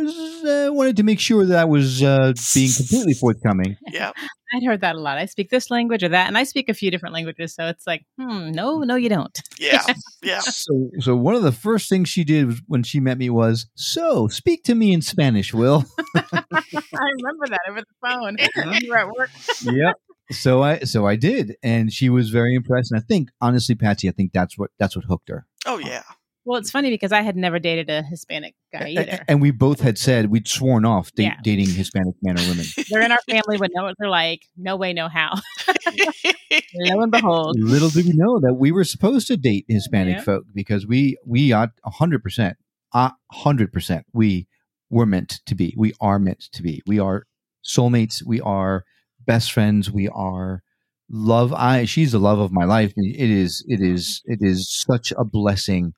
[0.03, 3.77] was uh, wanted to make sure that I was uh, being completely forthcoming.
[3.87, 4.11] Yeah,
[4.53, 5.17] I'd heard that a lot.
[5.17, 7.53] I speak this language or that, and I speak a few different languages.
[7.55, 9.37] So it's like, hmm, no, no, you don't.
[9.59, 9.83] Yeah,
[10.21, 10.39] yeah.
[10.39, 14.27] so, so one of the first things she did when she met me was, "So,
[14.27, 16.23] speak to me in Spanish, Will." I
[17.17, 18.37] remember that over the phone.
[18.81, 19.29] you were at work.
[19.61, 19.95] yep.
[20.31, 22.91] So I, so I did, and she was very impressed.
[22.91, 25.45] And I think, honestly, Patsy, I think that's what that's what hooked her.
[25.65, 26.03] Oh yeah.
[26.47, 29.25] Well, it's funny because I had never dated a Hispanic guy either.
[29.27, 31.35] And we both had said we'd sworn off da- yeah.
[31.43, 32.65] dating Hispanic men or women.
[32.89, 35.33] They're in our family, but no, they're like, no way, no how.
[36.73, 37.57] Lo and behold.
[37.59, 40.21] Little did we know that we were supposed to date Hispanic yeah.
[40.21, 42.53] folk because we, we are 100%,
[42.93, 44.47] a 100%, we
[44.89, 45.75] were meant to be.
[45.77, 46.81] We are meant to be.
[46.87, 47.25] We are
[47.61, 48.23] soulmates.
[48.25, 48.85] We are
[49.19, 49.91] best friends.
[49.91, 50.63] We are
[51.09, 51.51] love.
[51.51, 52.93] I, she's the love of my life.
[52.95, 55.91] It is, it is, it is such a blessing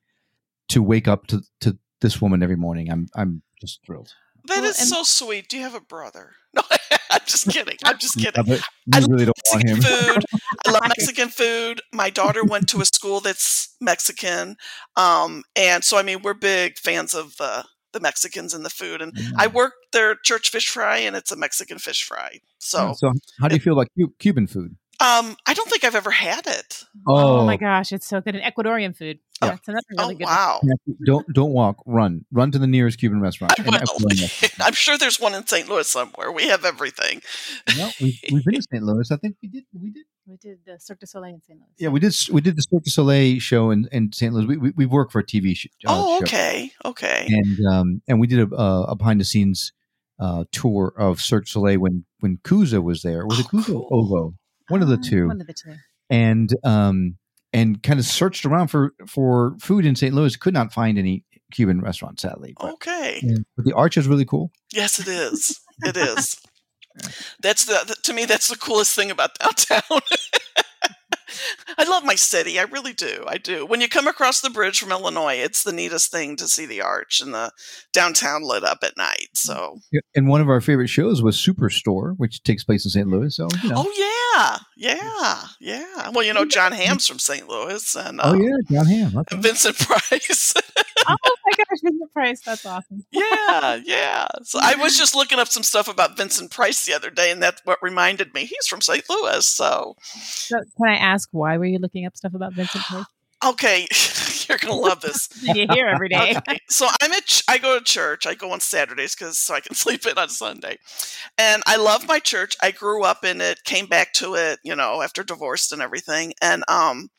[0.69, 2.91] to wake up to, to this woman every morning.
[2.91, 4.13] I'm I'm just thrilled.
[4.45, 5.49] That well, is so sweet.
[5.49, 6.31] Do you have a brother?
[6.51, 6.63] No,
[7.11, 7.77] I'm just kidding.
[7.85, 8.43] I'm just kidding.
[8.47, 8.57] Yeah,
[8.91, 9.81] I really don't want him.
[9.81, 10.25] food.
[10.65, 11.79] I love Mexican food.
[11.93, 14.55] My daughter went to a school that's Mexican,
[14.95, 19.01] um, and so I mean we're big fans of the the Mexicans and the food.
[19.01, 19.31] And mm.
[19.37, 22.39] I work their church fish fry, and it's a Mexican fish fry.
[22.57, 23.87] So, so how do you feel about
[24.19, 24.75] Cuban food?
[25.01, 26.83] Um, I don't think I've ever had it.
[27.07, 28.35] Oh, oh my gosh, it's so good!
[28.35, 29.19] An Ecuadorian food.
[29.41, 29.47] Oh.
[29.47, 30.25] That's another really oh, good.
[30.25, 30.61] Wow!
[31.05, 31.77] Don't don't walk.
[31.85, 32.25] Run.
[32.33, 33.53] Run to the nearest Cuban restaurant.
[34.59, 35.69] I'm sure there's one in St.
[35.69, 36.31] Louis somewhere.
[36.33, 37.21] We have everything.
[37.77, 38.83] No, we've, we've been to St.
[38.83, 39.09] Louis.
[39.09, 39.63] I think we did.
[39.73, 40.05] We did.
[40.27, 41.57] We did the Cirque du Soleil in St.
[41.57, 41.69] Louis.
[41.77, 42.13] Yeah, we did.
[42.31, 44.33] We did the Cirque du Soleil show in, in St.
[44.33, 44.45] Louis.
[44.45, 45.69] We, we, we work for a TV show.
[45.87, 46.89] Uh, oh, okay, show.
[46.89, 47.25] okay.
[47.29, 49.71] And um and we did a, a behind the scenes
[50.19, 53.25] uh tour of Cirque du Soleil when when Kooza was there.
[53.25, 53.87] Was oh, it Kooza cool.
[53.91, 54.33] Ovo?
[54.69, 55.27] One of the two.
[55.27, 55.75] One of the two.
[56.09, 57.17] And um
[57.51, 60.13] and kind of searched around for for food in St.
[60.13, 60.35] Louis.
[60.35, 62.53] Could not find any Cuban restaurants, sadly.
[62.59, 63.21] But, okay.
[63.55, 64.51] But the arch is really cool.
[64.71, 65.59] Yes, it is.
[65.83, 66.37] It is.
[67.41, 69.81] That's the, the to me that's the coolest thing about downtown.
[71.77, 72.59] I love my city.
[72.59, 73.23] I really do.
[73.27, 73.65] I do.
[73.65, 76.81] When you come across the bridge from Illinois, it's the neatest thing to see the
[76.81, 77.51] arch and the
[77.93, 79.29] downtown lit up at night.
[79.35, 79.37] Mm.
[79.37, 79.79] So,
[80.15, 83.07] and one of our favorite shows was Superstore, which takes place in St.
[83.07, 83.35] Louis.
[83.35, 83.83] So, you know.
[83.85, 86.09] oh yeah, yeah, yeah.
[86.09, 86.75] Well, you know, Jon mm.
[86.75, 87.47] Hamm's from St.
[87.47, 89.37] Louis, and oh uh, yeah, Jon Hamm, okay.
[89.37, 90.53] Vincent Price.
[91.07, 93.05] oh my gosh, Vincent Price, that's awesome.
[93.11, 94.27] yeah, yeah.
[94.43, 97.41] So I was just looking up some stuff about Vincent Price the other day, and
[97.41, 98.45] that's what reminded me.
[98.45, 99.03] He's from St.
[99.09, 99.95] Louis, so.
[99.99, 103.05] So, can I ask why were you looking up stuff about Vincent Price?
[103.41, 103.87] Okay,
[104.49, 105.29] you're gonna love this.
[105.41, 106.33] you hear every day.
[106.35, 108.27] Okay, so I'm at ch- I go to church.
[108.27, 110.77] I go on Saturdays because so I can sleep in on Sunday,
[111.37, 112.57] and I love my church.
[112.61, 116.33] I grew up in it, came back to it, you know, after divorced and everything.
[116.41, 117.11] And um,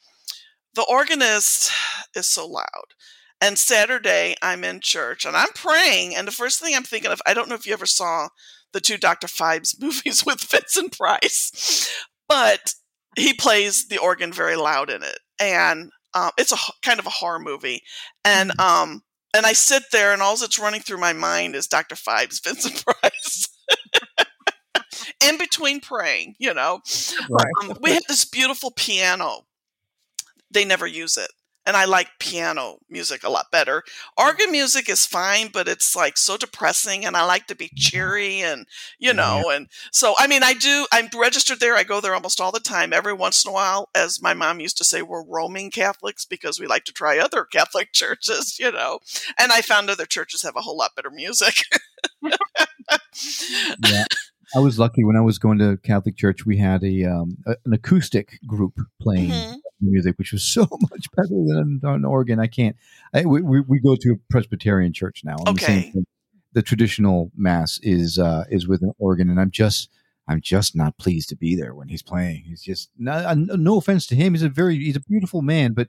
[0.74, 1.72] the organist
[2.14, 2.94] is so loud.
[3.40, 7.22] And Saturday, I'm in church and I'm praying, and the first thing I'm thinking of,
[7.26, 8.28] I don't know if you ever saw
[8.72, 9.26] the two Dr.
[9.26, 11.90] Phibes movies with Vincent Price,
[12.28, 12.74] but
[13.16, 17.10] he plays the organ very loud in it, and um, it's a kind of a
[17.10, 17.82] horror movie,
[18.24, 18.90] and mm-hmm.
[18.90, 19.02] um,
[19.34, 21.94] and I sit there, and all that's running through my mind is Dr.
[21.94, 23.48] Phibes, Vincent Price.
[25.24, 26.80] in between praying, you know,
[27.30, 27.46] right.
[27.62, 29.46] um, we have this beautiful piano.
[30.50, 31.30] They never use it
[31.70, 33.84] and I like piano music a lot better.
[34.18, 38.40] Organ music is fine, but it's like so depressing, and I like to be cheery
[38.40, 38.66] and
[38.98, 39.54] you know, yeah.
[39.54, 40.88] and so I mean, I do.
[40.90, 41.76] I'm registered there.
[41.76, 42.92] I go there almost all the time.
[42.92, 46.58] Every once in a while, as my mom used to say, we're roaming Catholics because
[46.58, 48.98] we like to try other Catholic churches, you know.
[49.38, 51.54] And I found other churches have a whole lot better music.
[52.20, 54.04] yeah.
[54.56, 56.44] I was lucky when I was going to Catholic church.
[56.44, 59.58] We had a, um, an acoustic group playing mm-hmm.
[59.80, 62.40] Music, which was so much better than an organ.
[62.40, 62.76] I can't.
[63.14, 65.36] I, we, we go to a Presbyterian church now.
[65.46, 65.90] Okay.
[65.94, 66.04] The,
[66.52, 69.90] the, traditional mass is uh, is with an organ, and I'm just
[70.30, 72.44] I'm just not pleased to be there when he's playing.
[72.44, 74.34] He's just no, no offense to him.
[74.34, 75.88] He's a very he's a beautiful man, but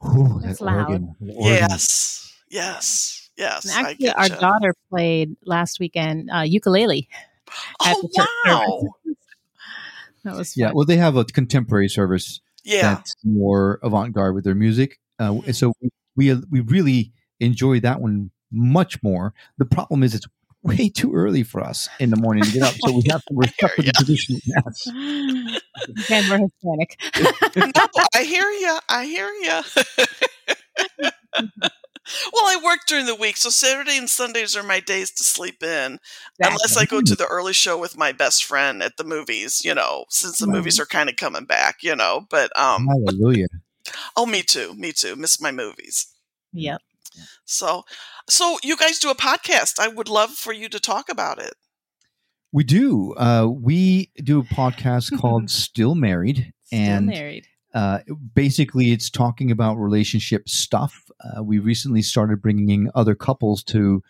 [0.00, 3.76] whew, that organ, organ, Yes, yes, yes.
[3.76, 7.08] And actually, our daughter played last weekend uh, ukulele.
[7.80, 9.14] Oh wow!
[10.24, 10.62] that was fun.
[10.62, 10.72] yeah.
[10.72, 12.40] Well, they have a contemporary service.
[12.66, 14.98] Yeah, that's more avant-garde with their music.
[15.18, 15.50] Uh, mm-hmm.
[15.52, 15.72] So
[16.16, 19.32] we we really enjoy that one much more.
[19.58, 20.26] The problem is it's
[20.62, 23.34] way too early for us in the morning to get up, so we have to
[23.34, 24.88] we're stuck with the traditional mass.
[26.10, 26.98] And we're Hispanic.
[27.56, 27.70] no,
[28.14, 28.78] I hear you.
[28.88, 29.62] I hear you.
[32.32, 35.62] Well, I work during the week, so Saturday and Sundays are my days to sleep
[35.62, 35.98] in,
[36.38, 39.62] That's unless I go to the early show with my best friend at the movies.
[39.64, 41.82] You know, since the movies are kind of coming back.
[41.82, 43.48] You know, but um, hallelujah.
[44.16, 44.74] oh, me too.
[44.74, 45.16] Me too.
[45.16, 46.06] Miss my movies.
[46.52, 46.80] Yep.
[47.44, 47.84] So,
[48.28, 49.78] so you guys do a podcast.
[49.78, 51.54] I would love for you to talk about it.
[52.52, 53.14] We do.
[53.14, 56.52] Uh, we do a podcast called Still Married.
[56.64, 57.46] Still and Married.
[57.76, 57.98] Uh,
[58.34, 61.10] basically, it's talking about relationship stuff.
[61.20, 64.02] Uh, we recently started bringing other couples to.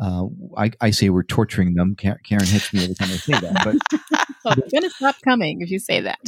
[0.00, 0.26] Uh,
[0.56, 1.96] I, I, say we're torturing them.
[1.96, 3.98] Karen hits me every time I say that, but
[4.44, 6.20] oh, it's going to stop coming if you say that.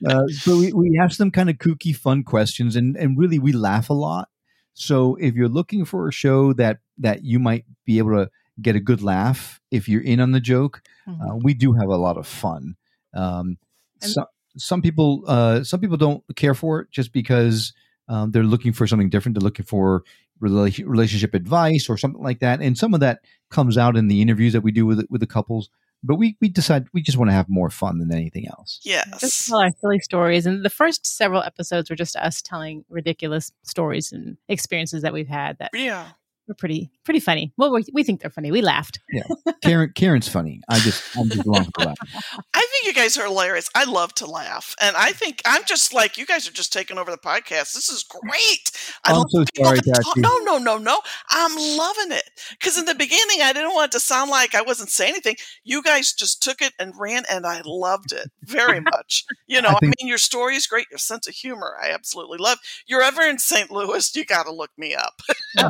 [0.08, 3.52] uh, so we, we ask them kind of kooky, fun questions, and and really we
[3.52, 4.28] laugh a lot.
[4.74, 8.74] So if you're looking for a show that that you might be able to get
[8.74, 11.22] a good laugh if you're in on the joke, mm-hmm.
[11.22, 12.74] uh, we do have a lot of fun.
[13.14, 13.58] Um,
[14.00, 14.24] so,
[14.56, 17.72] some people uh, some people don't care for it just because
[18.08, 19.36] um, they're looking for something different.
[19.38, 20.04] They're looking for
[20.40, 24.52] relationship advice or something like that, and some of that comes out in the interviews
[24.52, 25.70] that we do with with the couples.
[26.02, 28.80] But we we decide we just want to have more fun than anything else.
[28.82, 32.84] Yes, just tell our silly stories, and the first several episodes were just us telling
[32.88, 35.58] ridiculous stories and experiences that we've had.
[35.58, 36.08] That yeah,
[36.50, 37.52] were pretty pretty funny.
[37.56, 38.50] Well, we, we think they're funny.
[38.50, 38.98] We laughed.
[39.12, 39.22] Yeah,
[39.62, 40.60] Karen Karen's funny.
[40.68, 41.96] I just I'm just along for laugh.
[42.54, 43.70] I think you guys are hilarious.
[43.74, 46.98] I love to laugh, and I think I'm just like you guys are just taking
[46.98, 47.72] over the podcast.
[47.74, 48.70] This is great.
[49.06, 49.78] I am so sorry,
[50.16, 51.00] No, no, no, no.
[51.30, 54.62] I'm loving it because in the beginning I didn't want it to sound like I
[54.62, 55.36] wasn't saying anything.
[55.64, 59.24] You guys just took it and ran, and I loved it very much.
[59.46, 60.86] You know, I, think- I mean, your story is great.
[60.90, 62.58] Your sense of humor, I absolutely love.
[62.86, 63.70] You're ever in St.
[63.70, 65.20] Louis, you got to look me up.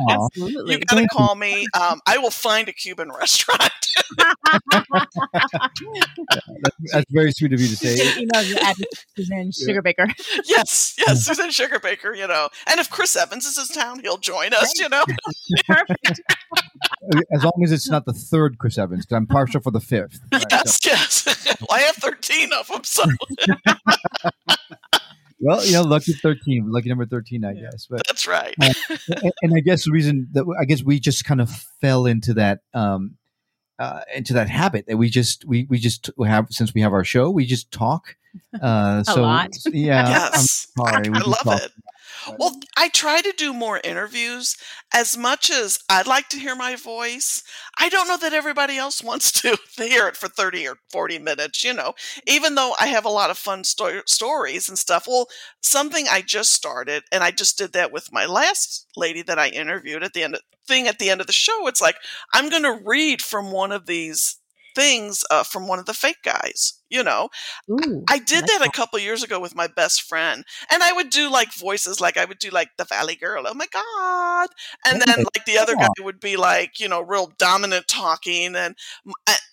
[0.09, 1.65] absolutely you got to call me.
[1.79, 3.71] Um, I will find a Cuban restaurant.
[4.17, 4.33] yeah,
[6.61, 8.19] that's, that's, very sweet of you to say.
[8.19, 8.41] You know,
[9.15, 10.11] Suzanne Sugarbaker.
[10.45, 12.17] yes, yes, Suzanne Sugarbaker.
[12.17, 14.77] You know, and if Chris Evans is in town, he'll join us.
[14.79, 15.03] You know,
[17.33, 20.19] as long as it's not the third Chris Evans, because I'm partial for the fifth.
[20.31, 20.89] Right, yes, so.
[20.89, 21.57] yes.
[21.59, 23.03] well, I have thirteen of them, so.
[25.41, 27.87] Well, you know, lucky thirteen, lucky number thirteen, I yeah, guess.
[27.89, 28.53] But that's right.
[28.61, 28.73] uh,
[29.09, 31.49] and, and, I guess the reason that I guess we just kind of
[31.81, 33.17] fell into that um,
[33.79, 37.03] uh, into that habit that we just we we just have since we have our
[37.03, 38.15] show, we just talk.
[38.61, 39.49] Uh, so lot.
[39.73, 41.61] yeah, yes, I, I love talk.
[41.63, 41.71] it.
[42.37, 44.55] Well, I try to do more interviews
[44.93, 47.43] as much as I'd like to hear my voice.
[47.77, 51.63] I don't know that everybody else wants to hear it for 30 or 40 minutes,
[51.63, 51.93] you know,
[52.27, 55.05] even though I have a lot of fun sto- stories and stuff.
[55.07, 55.27] Well,
[55.61, 59.49] something I just started, and I just did that with my last lady that I
[59.49, 61.67] interviewed at the end of, thing at the end of the show.
[61.67, 61.95] It's like,
[62.33, 64.37] I'm going to read from one of these
[64.75, 66.73] things uh, from one of the fake guys.
[66.89, 67.29] You know,
[67.69, 68.73] Ooh, I did like that a that.
[68.75, 72.25] couple years ago with my best friend, and I would do like voices, like I
[72.25, 74.49] would do like the Valley Girl, oh my god,
[74.85, 78.75] and then like the other guy would be like, you know, real dominant talking, and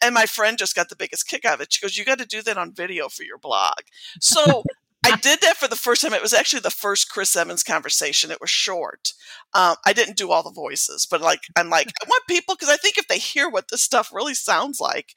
[0.03, 1.73] and my friend just got the biggest kick out of it.
[1.73, 3.81] She goes, "You got to do that on video for your blog."
[4.21, 4.67] So.
[5.13, 6.13] I did that for the first time.
[6.13, 8.31] It was actually the first Chris Evans conversation.
[8.31, 9.13] It was short.
[9.55, 12.69] Um, I didn't do all the voices, but like I'm like I want people because
[12.73, 15.15] I think if they hear what this stuff really sounds like,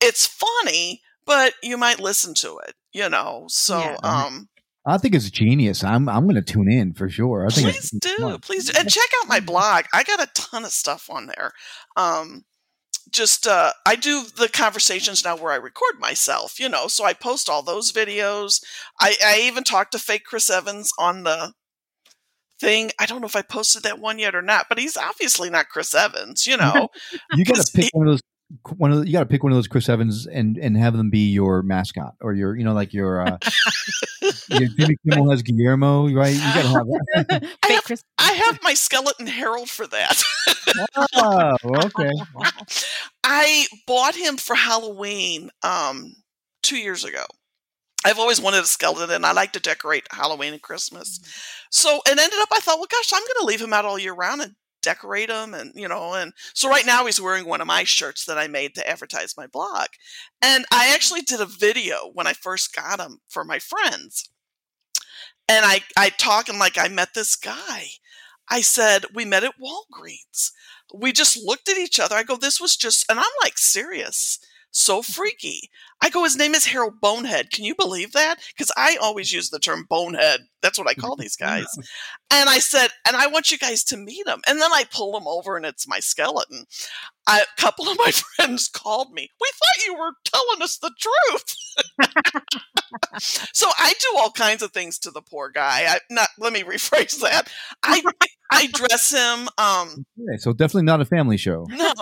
[0.00, 2.74] it's funny, but you might listen to it.
[2.92, 3.96] You know, so Yeah.
[4.02, 4.48] um,
[4.86, 5.82] I think it's genius.
[5.82, 7.46] I'm I'm going to tune in for sure.
[7.46, 8.38] I think please do, fun.
[8.40, 9.84] please do, and check out my blog.
[9.94, 11.52] I got a ton of stuff on there.
[11.96, 12.44] Um,
[13.14, 16.58] just uh, I do the conversations now where I record myself.
[16.60, 18.62] You know, so I post all those videos.
[19.00, 21.52] I, I even talked to fake Chris Evans on the
[22.60, 22.90] thing.
[22.98, 25.68] I don't know if I posted that one yet or not, but he's obviously not
[25.68, 26.46] Chris Evans.
[26.46, 26.88] You know,
[27.34, 28.20] You got to pick one of those.
[28.76, 30.96] One of the, you got to pick one of those Chris Evans and and have
[30.96, 33.38] them be your mascot or your you know like your, uh,
[34.50, 36.34] your Jimmy Kimmel has Guillermo right.
[36.34, 36.86] You got to have
[37.28, 37.44] that.
[37.62, 40.22] I have- Chris- I have my skeleton Harold for that.
[41.16, 42.10] oh, okay.
[43.24, 46.14] I bought him for Halloween um,
[46.62, 47.24] two years ago.
[48.04, 51.20] I've always wanted a skeleton, and I like to decorate Halloween and Christmas.
[51.70, 53.98] So it ended up, I thought, well, gosh, I'm going to leave him out all
[53.98, 54.54] year round and
[54.84, 58.24] decorate him, and you know, and so right now he's wearing one of my shirts
[58.26, 59.88] that I made to advertise my blog,
[60.42, 64.30] and I actually did a video when I first got him for my friends,
[65.48, 67.86] and I I talk and like I met this guy.
[68.50, 70.50] I said we met at Walgreens
[70.92, 72.14] we just looked at each other.
[72.14, 74.38] I go, this was just, and I'm like serious,
[74.74, 75.70] so freaky.
[76.02, 77.50] I go, his name is Harold Bonehead.
[77.50, 78.36] Can you believe that?
[78.48, 80.40] Because I always use the term bonehead.
[80.62, 81.66] That's what I call these guys.
[82.30, 84.40] And I said, and I want you guys to meet him.
[84.48, 86.64] And then I pull him over, and it's my skeleton.
[87.28, 89.30] I, a couple of my friends called me.
[89.40, 91.56] We thought you were telling us the truth.
[93.52, 95.84] so I do all kinds of things to the poor guy.
[95.86, 96.30] I not.
[96.36, 97.52] Let me rephrase that.
[97.84, 98.02] I
[98.54, 99.48] I dress him.
[99.58, 101.66] Um, Okay, so definitely not a family show.
[101.70, 101.92] no.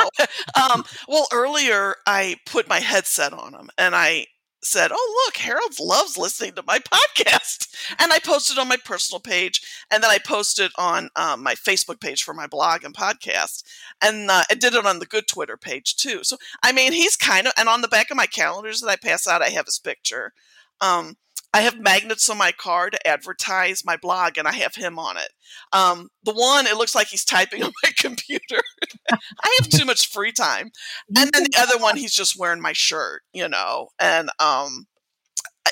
[0.61, 4.27] Um, well, earlier I put my headset on him and I
[4.65, 7.69] said, Oh, look, Harold loves listening to my podcast.
[7.99, 9.61] And I posted on my personal page
[9.91, 13.65] and then I posted on um, my Facebook page for my blog and podcast.
[14.01, 16.21] And uh, I did it on the Good Twitter page too.
[16.23, 18.97] So, I mean, he's kind of, and on the back of my calendars that I
[18.97, 20.33] pass out, I have his picture.
[20.81, 21.17] Um,
[21.55, 25.17] I have magnets on my car to advertise my blog, and I have him on
[25.19, 25.29] it.
[25.73, 28.63] Um, the one, it looks like he's typing on my computer.
[29.11, 30.71] I have too much free time.
[31.15, 34.87] And then the other one, he's just wearing my shirt, you know, and um,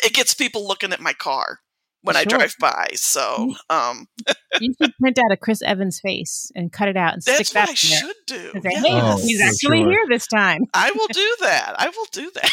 [0.04, 1.60] it gets people looking at my car
[2.02, 2.88] when I drive by.
[2.94, 4.06] So um,
[4.60, 7.54] you should print out a Chris Evans face and cut it out and that's stick
[7.54, 8.14] that That's what I in there.
[8.14, 8.50] should do.
[8.54, 8.80] And say, Yeah.
[8.80, 9.90] hey, Oh, he's actually sure.
[9.90, 10.62] here this time.
[10.74, 11.74] I will do that.
[11.78, 12.50] I will do that.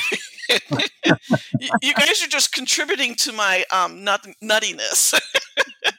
[1.60, 5.20] you, you guys are just contributing to my um, nut- nuttiness.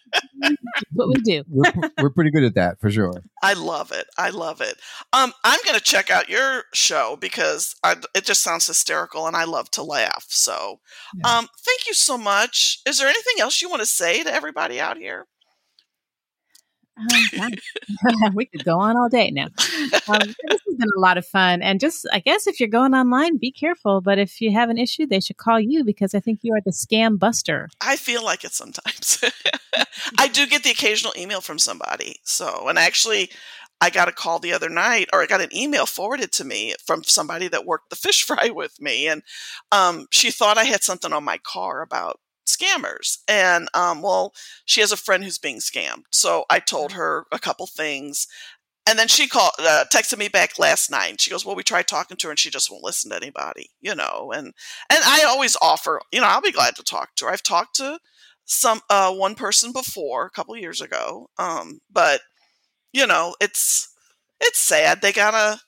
[0.93, 1.45] What we do.
[1.51, 1.67] We're,
[1.99, 3.23] we're pretty good at that for sure.
[3.43, 4.07] I love it.
[4.17, 4.77] I love it.
[5.13, 9.37] Um, I'm going to check out your show because I, it just sounds hysterical and
[9.37, 10.27] I love to laugh.
[10.29, 10.81] So,
[11.15, 11.39] Yeah.
[11.39, 12.81] um, thank you so much.
[12.87, 15.27] Is there anything else you want to say to everybody out here?
[17.39, 17.53] Um,
[18.35, 19.47] we could go on all day now.
[20.09, 21.63] Um, this has been a lot of fun.
[21.63, 24.01] And just, I guess, if you're going online, be careful.
[24.01, 26.63] But if you have an issue, they should call you because I think you are
[26.65, 27.69] the scam buster.
[27.81, 29.23] I feel like it sometimes.
[30.19, 32.21] I do get the occasional email from somebody.
[32.25, 33.31] So, and actually,
[33.81, 36.75] I got a call the other night, or I got an email forwarded to me
[36.85, 39.23] from somebody that worked the fish fry with me, and
[39.73, 43.19] um, she thought I had something on my car about scammers.
[43.29, 47.39] And um, well, she has a friend who's being scammed, so I told her a
[47.39, 48.27] couple things.
[48.89, 51.21] And then she called, uh, texted me back last night.
[51.21, 53.71] She goes, "Well, we tried talking to her, and she just won't listen to anybody,
[53.81, 54.47] you know." And
[54.91, 57.31] and I always offer, you know, I'll be glad to talk to her.
[57.33, 57.99] I've talked to
[58.45, 62.23] some uh, one person before a couple years ago, um, but
[62.93, 63.89] you know, it's
[64.41, 65.01] it's sad.
[65.03, 65.61] They gotta.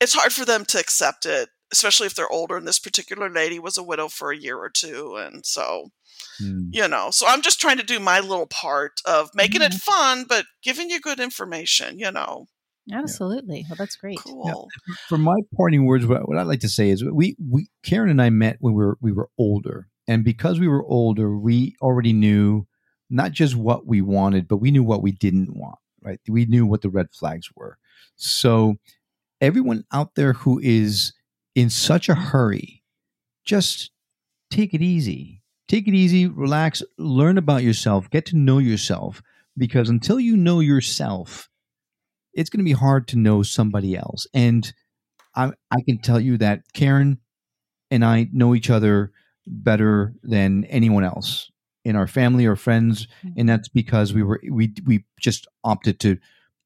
[0.00, 2.56] It's hard for them to accept it, especially if they're older.
[2.56, 5.90] And this particular lady was a widow for a year or two, and so
[6.38, 6.68] Hmm.
[6.70, 7.10] you know.
[7.10, 10.90] So I'm just trying to do my little part of making it fun, but giving
[10.90, 11.98] you good information.
[11.98, 12.46] You know,
[12.92, 13.64] Absolutely.
[13.68, 14.18] Well, that's great.
[14.18, 14.68] cool.
[15.08, 18.22] For my parting words, what, what I'd like to say is we, we Karen and
[18.22, 22.12] I met when we were we were older, and because we were older, we already
[22.12, 22.66] knew
[23.10, 25.78] not just what we wanted, but we knew what we didn't want.
[26.00, 26.20] Right?
[26.28, 27.78] We knew what the red flags were.
[28.14, 28.76] So
[29.40, 31.12] everyone out there who is
[31.54, 32.84] in such a hurry,
[33.44, 33.90] just
[34.50, 35.42] take it easy.
[35.68, 39.20] Take it easy, relax, learn about yourself, get to know yourself,
[39.58, 41.48] because until you know yourself,
[42.36, 44.26] it's going to be hard to know somebody else.
[44.34, 44.72] And
[45.34, 47.18] I I can tell you that Karen
[47.90, 49.12] and I know each other
[49.46, 51.50] better than anyone else
[51.84, 53.40] in our family or friends, Mm-hmm.
[53.40, 56.18] and that's because we were we we just opted to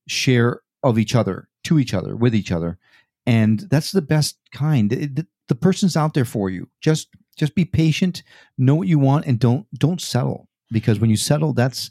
[0.08, 2.78] share of each other to each other with each other,
[3.26, 4.92] and that's the best kind.
[4.92, 6.68] It- the, the person's out there for you.
[6.80, 8.22] Just just be patient,
[8.56, 11.90] know what you want, and don't don't settle because when you settle, that's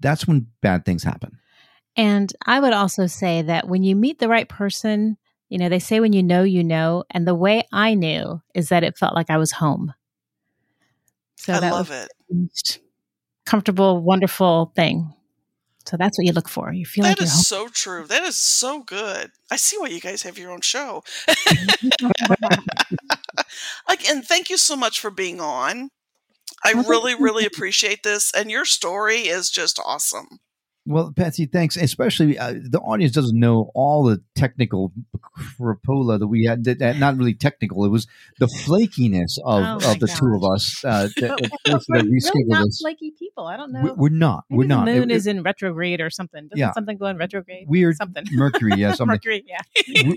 [0.00, 1.36] that's when bad things happen.
[1.96, 5.18] And I would also say that when you meet the right person,
[5.48, 7.04] you know, they say when you know, you know.
[7.10, 9.92] And the way I knew is that it felt like I was home.
[11.36, 12.10] So I that love it.
[13.44, 15.12] comfortable, wonderful thing.
[15.84, 16.72] So that's what you look for.
[16.72, 18.06] You feel That like you're so true.
[18.06, 19.32] That is so good.
[19.50, 21.02] I see why you guys have your own show.
[24.08, 25.90] and thank you so much for being on.
[26.64, 30.38] I really, really appreciate this, and your story is just awesome.
[30.84, 31.76] Well, Patsy, thanks.
[31.76, 34.92] Especially uh, the audience doesn't know all the technical
[35.60, 36.64] crapola that we had.
[36.64, 37.84] That, that- not really technical.
[37.84, 38.06] It was
[38.40, 42.44] the flakiness of, Oh of the two of us uh, that, that forced we're really
[42.48, 42.80] not this.
[42.80, 43.46] flaky people.
[43.46, 43.82] I don't know.
[43.82, 44.44] We- We're not.
[44.50, 44.86] Maybe We're not.
[44.86, 46.48] The moon It- is in retrograde or something.
[46.48, 46.72] Doesn't Yeah.
[46.72, 47.68] something go in retrograde?
[47.68, 48.24] Weird Something.
[48.32, 48.96] Mercury, yes.
[48.98, 49.14] something.
[49.14, 50.12] Mercury, yeah.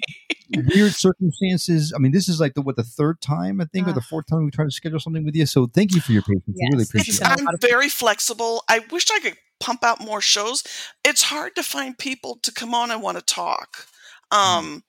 [0.74, 1.94] weird circumstances.
[1.96, 4.26] I mean, this is like the what the third time I think, or the fourth
[4.28, 5.46] time we tried to schedule something with you.
[5.46, 6.44] So thank you for your patience.
[6.60, 6.90] I really Yes.
[6.90, 7.24] appreciate It's, it.
[7.26, 7.50] Appreciate it.
[7.64, 8.64] I'm very flexible.
[8.70, 10.64] I wish I could pump out more shows.
[11.04, 13.88] It's hard to find people to come on and want to talk.
[14.32, 14.84] Um,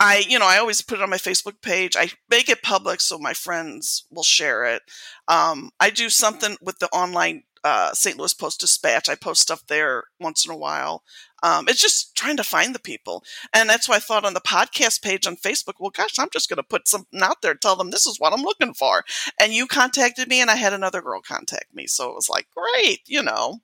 [0.00, 1.94] I, you know, I always put it on my Facebook page.
[1.96, 4.82] I make it public so my friends will share it.
[5.28, 8.16] Um, I do something with the online uh, St.
[8.16, 9.10] Louis Post Dispatch.
[9.10, 11.02] I post stuff there once in a while.
[11.42, 13.22] Um, it's just trying to find the people.
[13.52, 16.48] And that's why I thought on the podcast page on Facebook, well, gosh, I'm just
[16.48, 19.04] going to put something out there, tell them this is what I'm looking for.
[19.38, 21.86] And you contacted me, and I had another girl contact me.
[21.86, 23.60] So it was like, great, you know.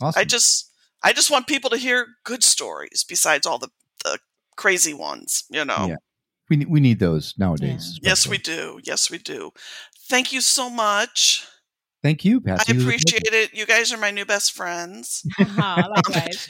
[0.00, 0.20] Awesome.
[0.20, 0.70] I just
[1.02, 3.68] I just want people to hear good stories besides all the,
[4.04, 4.18] the
[4.56, 5.86] crazy ones, you know.
[5.88, 5.96] Yeah.
[6.50, 7.98] we need, we need those nowadays.
[8.02, 8.80] Yes, we do.
[8.84, 9.50] Yes, we do.
[10.08, 11.46] Thank you so much.
[12.02, 12.72] Thank you, I Patsy.
[12.76, 13.54] It appreciate it.
[13.54, 15.22] You guys are my new best friends.
[15.38, 16.46] Uh-huh, Aw, likewise.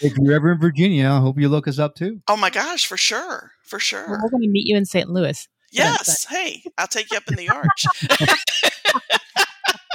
[0.00, 2.20] if you're ever in Virginia, I hope you look us up too.
[2.28, 3.52] Oh my gosh, for sure.
[3.62, 4.08] For Well, sure.
[4.08, 5.08] we're going to meet you in St.
[5.10, 5.46] Louis.
[5.70, 6.24] Yes.
[6.24, 7.84] Hey, I'll take you up in the arch.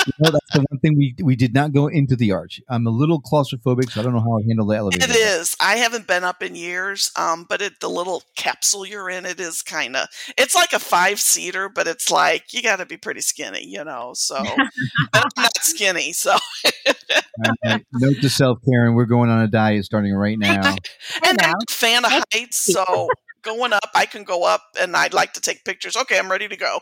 [0.05, 2.61] You know, that's the one thing we we did not go into the arch.
[2.69, 5.05] I'm a little claustrophobic, so I don't know how I handle the elevator.
[5.05, 5.55] It is.
[5.59, 7.11] I haven't been up in years.
[7.15, 10.07] Um, but it the little capsule you're in, it is kind of.
[10.37, 13.83] It's like a five seater, but it's like you got to be pretty skinny, you
[13.83, 14.11] know.
[14.15, 14.35] So
[15.13, 17.85] I'm not skinny, so All right.
[17.93, 20.75] Note to self, Karen, we're going on a diet starting right now.
[21.25, 23.09] and I'm a fan of heights, so
[23.45, 25.95] going up, I can go up, and I'd like to take pictures.
[25.95, 26.79] Okay, I'm ready to go.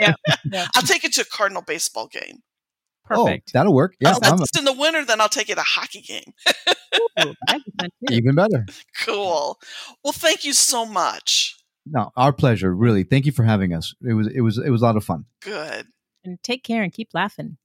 [0.00, 0.14] Yeah,
[0.52, 0.66] yeah.
[0.74, 2.40] I'll take it to a Cardinal baseball game.
[3.10, 3.50] Oh, Perfect.
[3.50, 3.94] Oh, that'll work.
[4.00, 5.04] Yeah, Oh, I'm that's in the winter.
[5.04, 6.32] Then I'll take it to a hockey game.
[7.00, 8.14] Ooh, that'd be fun too.
[8.14, 8.66] even better.
[9.00, 9.58] Cool.
[10.04, 11.56] Well, thank you so much.
[11.86, 12.74] No, our pleasure.
[12.74, 13.94] Really, thank you for having us.
[14.06, 15.24] It was it was it was a lot of fun.
[15.40, 15.86] Good.
[16.24, 17.56] And take care and keep laughing.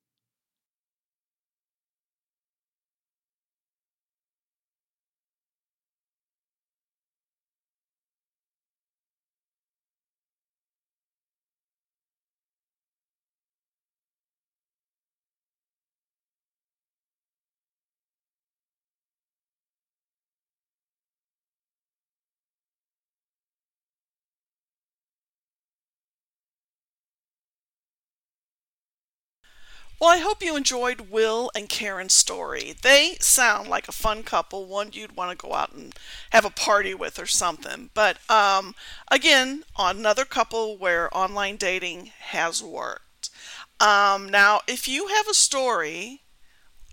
[30.00, 32.76] Well, I hope you enjoyed Will and Karen's story.
[32.84, 35.96] They sound like a fun couple, one you'd want to go out and
[36.30, 37.90] have a party with or something.
[37.96, 38.76] But um,
[39.10, 43.32] again, another couple where online dating has worked.
[43.80, 46.22] Um, now, if you have a story,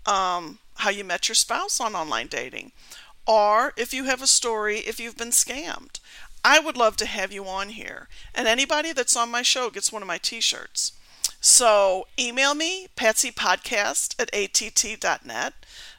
[0.07, 2.71] um, how you met your spouse on online dating,
[3.27, 5.99] or if you have a story if you've been scammed,
[6.43, 8.07] I would love to have you on here.
[8.33, 10.93] And anybody that's on my show gets one of my t shirts.
[11.47, 15.53] So email me, patsypodcast at att.net.